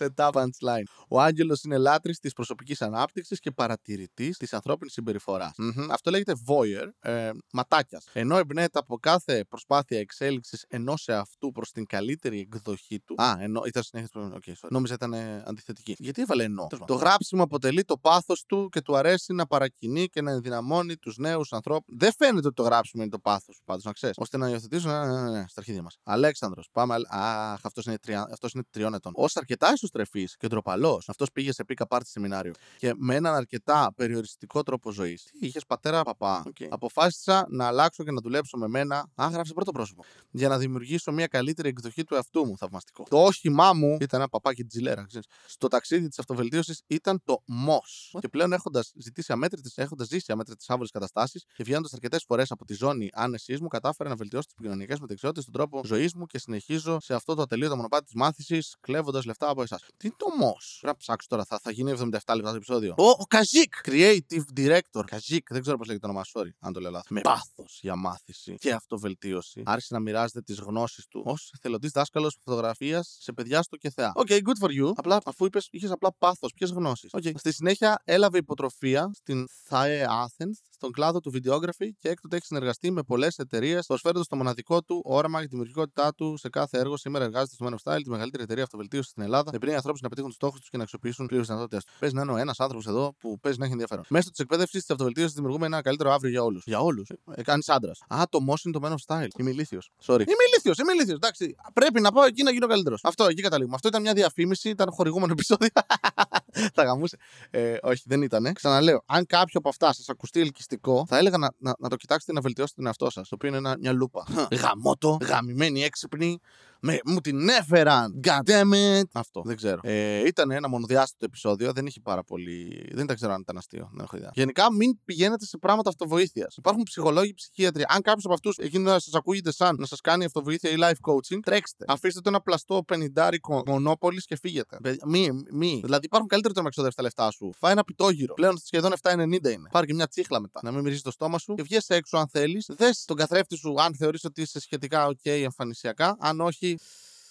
σε 0.00 0.10
τα 0.10 0.30
punchline. 0.32 0.84
Ο 1.08 1.20
Άγγελος 1.20 1.62
είναι 1.62 1.76
λάτρης 1.76 2.18
της 2.18 2.32
προσωπικής 2.32 2.82
ανάπτυξης 2.82 3.38
και 3.40 3.50
παρατηρητής 3.50 4.36
της 4.36 4.52
ανθρώπινης 4.52 4.92
συμπεριφοράς. 4.92 5.52
Αυτό 5.90 6.10
λέγεται 6.10 6.32
voyeur, 6.46 6.88
ε, 7.00 7.30
ματάκιας. 7.52 8.04
Ενώ 8.12 8.36
εμπνέεται 8.36 8.78
από 8.78 8.98
κάθε 8.98 9.44
προσπάθεια 9.44 9.98
εξέλιξης 9.98 10.64
ενός 10.68 11.08
εαυτού 11.08 11.50
προς 11.52 11.70
την 11.70 11.86
καλύτερη 11.86 12.40
εκδοχή 12.40 13.00
του. 13.00 13.22
Α, 13.22 13.36
ενώ 13.38 13.62
ήταν 13.66 13.82
συνέχεια. 13.82 14.08
Okay, 14.14 14.48
sorry. 14.48 14.68
Νόμιζα 14.70 14.94
ήταν 14.94 15.12
ε, 15.12 15.42
αντιθετική. 15.46 15.94
Γιατί 15.98 16.22
έβαλε 16.22 16.44
ενώ. 16.44 16.66
Το 16.86 16.94
γράψιμο 16.94 17.42
αποτελεί 17.42 17.84
το 17.84 17.98
πάθος 17.98 18.44
του 18.46 18.68
και 18.68 18.80
του 18.80 18.96
αρέσει 18.96 19.32
να 19.32 19.46
παρακινεί 19.46 20.06
και 20.06 20.22
να 20.22 20.30
ενδυναμώνει 20.30 20.96
τους 20.96 21.16
νέους 21.16 21.52
ανθρώπους. 21.52 21.94
Δεν 21.98 22.12
φαίνεται 22.18 22.46
ότι 22.46 22.56
το 22.56 22.62
γράψιμο 22.62 23.02
είναι 23.02 23.12
το 23.12 23.18
πάθος 23.18 23.56
του, 23.56 23.64
πάντως 23.64 23.84
να 23.84 23.92
ξέρεις. 23.92 24.16
ώστε 24.18 24.36
να 24.36 24.48
υιοθετήσουν. 24.48 24.90
Ναι, 24.90 25.06
ναι, 25.06 25.30
ναι, 25.30 25.44
στα 25.48 25.60
αρχίδια 25.60 25.82
μας. 25.82 25.96
Αλέξανδρος, 26.02 26.68
πάμε. 26.72 26.96
Αχ, 27.08 27.60
αυτός 27.62 27.84
είναι, 27.84 27.98
τρια... 27.98 28.28
αυτός 28.32 28.52
είναι 28.52 28.62
τριών 28.70 28.94
ετών. 28.94 29.12
Ω 29.16 29.24
αρκετά 29.34 29.76
ισοστρεφή 29.90 30.36
και 30.38 30.46
ντροπαλός, 30.46 31.08
αυτός 31.08 31.30
πήγε 31.32 31.52
σε 31.52 31.64
πίκα 31.64 31.86
πάρτι 31.86 32.08
σεμινάριο. 32.08 32.52
Και 32.78 32.92
με 32.96 33.14
έναν 33.14 33.34
αρκετά 33.34 33.92
περιοριστικό 33.96 34.62
τρόπο 34.62 34.90
ζωής. 34.90 35.24
Τι 35.24 35.46
είχες 35.46 35.66
πατέρα 35.66 36.02
παπά; 36.02 36.42
Okay. 36.46 36.66
Αποφάσισα 36.68 37.46
να 37.48 37.66
αλλάξω 37.66 38.04
και 38.04 38.10
να 38.10 38.20
δουλέψω 38.20 38.56
με 38.56 38.68
μένα. 38.68 39.06
Α, 39.14 39.28
γράψε 39.32 39.52
πρώτο 39.52 39.72
πρόσωπο. 39.72 40.04
Για 40.30 40.48
να 40.48 40.58
δημιουργήσω 40.58 41.12
μια 41.12 41.26
καλύτερη 41.26 41.68
εκδοχή 41.68 42.04
του 42.04 42.14
εαυτού 42.14 42.46
μου. 42.46 42.56
Θαυμαστικό. 42.56 43.04
Το 43.08 43.22
όχημά 43.24 43.72
μου 43.72 43.96
ήταν 44.00 44.20
ένα 44.20 44.28
παπάκι 44.28 44.64
τζιλέρα. 44.64 45.04
Ξέρεις. 45.06 45.26
Στο 45.46 45.68
ταξίδι 45.68 46.08
της 46.08 46.18
αυτοβελτίωσης 46.18 46.82
ήταν 46.86 47.22
το 47.24 47.42
MOS. 47.48 48.18
Και 48.20 48.28
πλέον 48.28 48.52
έχοντας 48.52 48.92
ζητήσει 48.96 49.32
αμέτρητες, 49.32 49.78
έχοντας 49.78 50.08
ζήσει 50.08 50.32
αμέτρητες 50.32 50.70
άβολες 50.70 50.90
καταστάσεις 50.90 51.44
και 51.54 51.62
βγαίνοντας 51.62 51.92
αρκετές 51.92 52.24
φορές 52.26 52.50
από 52.50 52.64
τη 52.64 52.74
ζώνη 52.74 53.10
άνεσής 53.12 53.60
μου, 53.60 53.68
κατάφερα 53.68 54.08
να 54.08 54.16
βελτιώσω 54.16 54.44
τις 54.44 54.54
επικοινωνιακές 54.54 55.00
μου 55.00 55.06
δεξιότητες, 55.06 55.44
τον 55.44 55.52
τρόπο 55.52 55.84
ζωής 55.84 56.14
μου 56.14 56.26
και 56.26 56.38
συνεχίζω 56.38 57.00
σε 57.00 57.14
αυτό 57.14 57.34
το 57.34 57.42
ατελείωτο 57.42 57.76
μονοπάτι 57.76 58.04
της 58.04 58.14
μάθησης, 58.14 58.76
κλέβοντας 58.80 59.24
λεφτά 59.24 59.48
από 59.48 59.62
εσάς. 59.62 59.79
Τι 59.96 60.06
είναι 60.06 60.14
το 60.18 60.26
MOS. 60.26 60.78
Πρέπει 60.80 60.86
να 60.86 60.96
ψάξω 60.96 61.28
τώρα, 61.28 61.44
θα, 61.44 61.58
θα 61.62 61.70
γίνει 61.70 61.92
77 61.98 62.02
λεπτά 62.10 62.34
το 62.34 62.56
επεισόδιο. 62.56 62.94
Ο, 62.98 63.08
ο 63.08 63.24
Καζίκ! 63.28 63.74
Creative 63.84 64.44
Director. 64.56 65.04
Καζίκ, 65.06 65.46
δεν 65.50 65.60
ξέρω 65.60 65.76
πώς 65.76 65.86
λέγεται 65.86 66.06
το 66.06 66.12
όνομα, 66.12 66.24
sorry, 66.34 66.50
αν 66.58 66.72
το 66.72 66.80
λέω 66.80 66.90
λάθος. 66.90 67.10
Με 67.10 67.20
πάθος 67.20 67.78
για 67.82 67.96
μάθηση 67.96 68.54
και 68.54 68.72
αυτοβελτίωση. 68.72 69.62
Άρχισε 69.64 69.94
να 69.94 70.00
μοιράζεται 70.00 70.40
τις 70.40 70.58
γνώσεις 70.58 71.06
του 71.06 71.22
ως 71.26 71.54
εθελοντής 71.60 71.88
δάσκαλος 71.88 72.38
φωτογραφίας 72.44 73.16
σε 73.20 73.32
παιδιά 73.32 73.62
στο 73.62 73.76
ΚΕΘΕΑ. 73.76 74.12
OK, 74.14 74.26
okay, 74.30 74.38
good 74.38 74.66
for 74.66 74.70
you. 74.80 74.92
Απλά 74.94 75.20
αφού 75.24 75.44
είπες, 75.44 75.68
είχες 75.70 75.90
απλά 75.90 76.12
πάθος, 76.18 76.52
ποιες 76.52 76.70
γνώσεις. 76.70 77.10
Okay. 77.12 77.32
Στη 77.36 77.52
συνέχεια 77.52 78.02
έλαβε 78.04 78.38
υποτροφία 78.38 79.10
στην 79.14 79.46
SAE 79.68 80.04
Athens 80.06 80.70
στον 80.80 80.92
κλάδο 80.92 81.20
του 81.20 81.32
videography 81.34 81.88
και 81.98 82.08
έκτοτε 82.08 82.36
έχει 82.36 82.44
συνεργαστεί 82.44 82.90
με 82.90 83.02
πολλές 83.02 83.36
εταιρείες, 83.36 83.86
προσφέροντας 83.86 84.26
το 84.26 84.36
μοναδικό 84.36 84.82
του 84.82 85.02
όραμα 85.04 85.38
για 85.38 85.48
τη 85.48 85.50
δημιουργικότητά 85.50 86.14
του 86.14 86.36
σε 86.36 86.48
κάθε 86.48 86.78
έργο. 86.78 86.96
Σήμερα 86.96 87.24
εργάζεται 87.24 87.54
στο 87.54 87.66
Men 87.66 87.70
of 87.70 87.92
Style, 87.92 88.00
τη 88.02 88.10
μεγαλύτερη 88.10 88.42
εταιρεία 88.42 88.62
αυτοβελτίωσης 88.62 89.10
στην 89.10 89.22
Ελλάδα, 89.22 89.50
με 89.66 89.74
ανθρώπους 89.74 90.00
να 90.00 90.08
πετύχουν 90.08 90.28
τους 90.28 90.38
στόχους 90.38 90.60
τους 90.60 90.68
και 90.68 90.76
να 90.76 90.82
αξιοποιήσουν 90.82 91.26
πλήρως 91.26 91.46
δυνατότητες 91.46 91.84
τους. 91.84 91.94
Παίζει 91.98 92.14
να 92.14 92.22
είναι 92.22 92.32
ο 92.32 92.36
ένας 92.36 92.60
άνθρωπος 92.60 92.86
εδώ 92.86 93.14
που 93.18 93.38
παίζει 93.40 93.58
να 93.58 93.64
έχει 93.64 93.72
ενδιαφέρον. 93.72 94.04
Μέσω 94.08 94.30
της 94.30 94.38
εκπαίδευσης 94.38 94.80
της 94.80 94.90
αυτοβελτίωσης 94.90 95.32
δημιουργούμε 95.32 95.66
ένα 95.66 95.82
καλύτερο 95.82 96.12
αύριο 96.12 96.30
για 96.30 96.42
όλους. 96.42 96.62
Για 96.66 96.80
όλους. 96.80 97.10
Ε, 97.34 97.42
Κάνεις 97.42 97.68
άντρας. 97.68 98.02
Α, 98.08 98.22
το 98.28 98.38
MOS 98.48 98.64
είναι 98.64 98.78
το 98.78 98.88
Men 98.88 98.90
of 98.90 99.14
Style. 99.14 99.28
Είμαι 99.38 99.50
ηλίθιος. 99.50 99.90
Sorry. 100.06 100.20
Είμαι 100.20 100.44
ηλίθιος, 100.48 100.78
είμαι 100.78 100.92
ηλίθιος. 100.92 101.16
Εντάξει. 101.16 101.56
Πρέπει 101.72 102.00
να 102.00 102.12
πάω 102.12 102.24
εκεί 102.24 102.42
να 102.42 102.50
γίνω 102.50 102.66
καλύτερος. 102.66 103.00
Αυτό, 103.04 103.24
εκεί 103.24 103.42
καταλήγουμε. 103.42 103.74
Αυτό 103.74 103.88
ήταν 103.88 104.02
μια 104.02 104.12
διαφήμιση, 104.12 104.68
ήταν 104.68 104.88
χορηγούμενο 104.92 105.32
επεισόδιο. 105.32 105.68
Θα 106.74 106.82
γαμούσε. 106.82 107.16
Ε, 107.50 107.76
όχι, 107.82 108.02
δεν 108.06 108.22
ήταν. 108.22 108.52
Ξαναλέω, 108.52 109.02
αν 109.06 109.26
κάποιο 109.26 109.58
από 109.58 109.68
αυτά 109.68 109.92
σας 109.92 110.08
ακουστεί 110.08 110.40
ελκυστικό, 110.40 111.04
θα 111.08 111.18
έλεγα 111.18 111.38
να, 111.38 111.48
να, 111.58 111.74
να 111.78 111.88
το 111.88 111.96
κοιτάξετε 111.96 112.32
να 112.32 112.40
βελτιώσετε 112.40 112.76
τον 112.76 112.86
εαυτό 112.86 113.10
σας. 113.10 113.28
Το 113.28 113.34
οποίο 113.34 113.48
είναι 113.48 113.56
ένα, 113.56 113.76
μια 113.80 113.92
λούπα. 113.92 114.26
Γαμότο, 114.50 115.18
γαμημένη 115.22 115.82
έξυπνη, 115.82 116.40
με, 116.80 116.98
μου 117.04 117.20
την 117.20 117.48
έφεραν. 117.48 118.20
God 118.24 118.50
damn 118.50 119.00
it. 119.00 119.02
Αυτό, 119.12 119.42
δεν 119.44 119.56
ξέρω. 119.56 119.80
Ε, 119.82 120.26
ήταν 120.26 120.50
ένα 120.50 120.68
μονοδιάστατο 120.68 121.24
επεισόδιο. 121.24 121.72
Δεν 121.72 121.86
είχε 121.86 122.00
πάρα 122.00 122.24
πολύ. 122.24 122.88
Δεν 122.92 123.06
τα 123.06 123.14
ξέρω 123.14 123.32
αν 123.32 123.40
ήταν 123.40 123.56
αστείο. 123.56 123.90
Δεν 123.92 124.04
έχω 124.04 124.16
ιδέα. 124.16 124.30
Γενικά, 124.34 124.72
μην 124.72 124.98
πηγαίνετε 125.04 125.44
σε 125.44 125.58
πράγματα 125.58 125.88
αυτοβοήθειας. 125.88 126.56
Υπάρχουν 126.56 126.82
ψυχολόγοι, 126.82 127.34
ψυχίατροι. 127.34 127.84
Αν 127.88 128.02
κάποιος 128.02 128.24
από 128.24 128.34
αυτούς 128.34 128.56
εκείνο 128.56 128.90
να 128.90 128.98
σας 128.98 129.14
ακούγεται 129.14 129.52
σαν 129.52 129.76
να 129.78 129.86
σας 129.86 130.00
κάνει 130.00 130.24
αυτοβοήθεια 130.24 130.70
ή 130.70 130.74
life 130.78 131.10
coaching, 131.10 131.38
τρέξτε. 131.42 131.84
Αφήστε 131.88 132.20
το 132.20 132.28
ένα 132.28 132.40
πλαστό 132.40 132.82
πενιντάρικο 132.86 133.62
μονόπολης 133.66 134.24
και 134.24 134.36
φύγετε. 134.36 134.78
Μη, 135.06 135.28
μη. 135.52 135.80
Δηλαδή, 135.84 136.04
υπάρχουν 136.04 136.28
καλύτερα 136.28 136.54
να 136.56 136.62
με 136.62 136.68
εξοδεύσει 136.68 136.96
τα 136.96 137.02
λεφτά 137.02 137.30
σου. 137.30 137.50
Φάει 137.58 137.72
ένα 137.72 137.84
πιτόγυρο. 137.84 138.34
Πλέον 138.34 138.58
σχεδόν 138.58 138.92
7,90 139.02 139.12
είναι. 139.52 139.68
Πάρει 139.70 139.86
και 139.86 139.94
μια 139.94 140.06
τσίχλα 140.06 140.40
μετά. 140.40 140.60
Να 140.62 140.70
μην 140.70 140.80
μυρίζεις 140.80 141.02
το 141.02 141.10
στόμα 141.10 141.38
σου 141.38 141.54
και 141.54 141.62
βγει 141.62 141.76
έξω 141.86 142.16
αν 142.16 142.28
θέλεις. 142.28 142.70
Δες 142.76 143.04
τον 143.04 143.16
καθρέφτη 143.16 143.56
σου 143.56 143.74
αν 143.78 143.94
θεωρείς 143.94 144.24
ότι 144.24 144.42
είσαι 144.42 144.60
σχετικά 144.60 145.06
OK 145.06 145.30
εμφανισιακά. 145.30 146.16
Αν 146.20 146.40
όχι, 146.40 146.69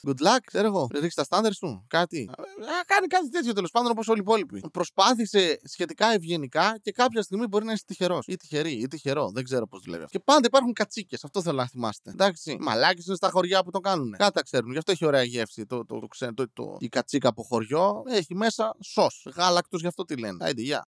Good 0.07 0.21
luck, 0.21 0.39
ξέρω 0.45 0.67
εγώ. 0.67 0.87
Ρίξει 0.93 1.15
τα 1.15 1.23
στάνταρ 1.23 1.53
σου. 1.53 1.85
Κάτι. 1.87 2.29
Α, 2.31 2.83
κάνει 2.85 3.07
κάτι 3.07 3.29
τέτοιο 3.29 3.53
τέλος 3.53 3.71
πάντων 3.71 3.91
όπως 3.91 4.07
όλοι 4.07 4.19
οι 4.19 4.21
υπόλοιποι. 4.21 4.61
Προσπάθησε 4.71 5.59
σχετικά 5.63 6.13
ευγενικά 6.13 6.77
και 6.81 6.91
κάποια 6.91 7.21
στιγμή 7.21 7.47
μπορεί 7.47 7.65
να 7.65 7.71
είσαι 7.71 7.83
τυχερός. 7.85 8.27
Ή 8.27 8.35
τυχερή, 8.35 8.71
ή 8.71 8.87
τυχερό. 8.87 9.31
Δεν 9.31 9.43
ξέρω 9.43 9.67
πώς 9.67 9.81
δουλεύει. 9.85 10.05
Και 10.05 10.19
πάντα 10.19 10.47
υπάρχουν 10.47 10.73
κατσίκες. 10.73 11.23
Αυτό 11.23 11.41
θέλω 11.41 11.57
να 11.57 11.67
θυμάστε. 11.67 12.09
Εντάξει. 12.09 12.57
Μαλάκι 12.59 13.03
είναι 13.07 13.15
στα 13.15 13.29
χωριά 13.29 13.63
που 13.63 13.71
το 13.71 13.79
κάνουν. 13.79 14.15
Κάτι 14.17 14.33
τα 14.33 14.41
ξέρουν. 14.41 14.71
Γι' 14.71 14.77
αυτό 14.77 14.91
έχει 14.91 15.05
ωραία 15.05 15.23
γεύση. 15.23 15.65
Το, 15.65 15.85
το, 15.85 15.99
το, 15.99 16.07
το, 16.17 16.33
το, 16.33 16.49
το, 16.53 16.75
η 16.79 16.87
κατσίκα 16.87 17.29
από 17.29 17.43
χωριό 17.43 18.03
έχει 18.07 18.35
μέσα 18.35 18.75
σος. 18.79 19.27
Γάλακτος 19.35 19.81
γι' 19.81 19.87
αυτό 19.87 20.05
τη 20.05 20.17
λένε. 20.17 20.45
Άιντε, 20.45 20.61
γεια. 20.61 20.87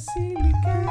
Basilica. 0.00 0.89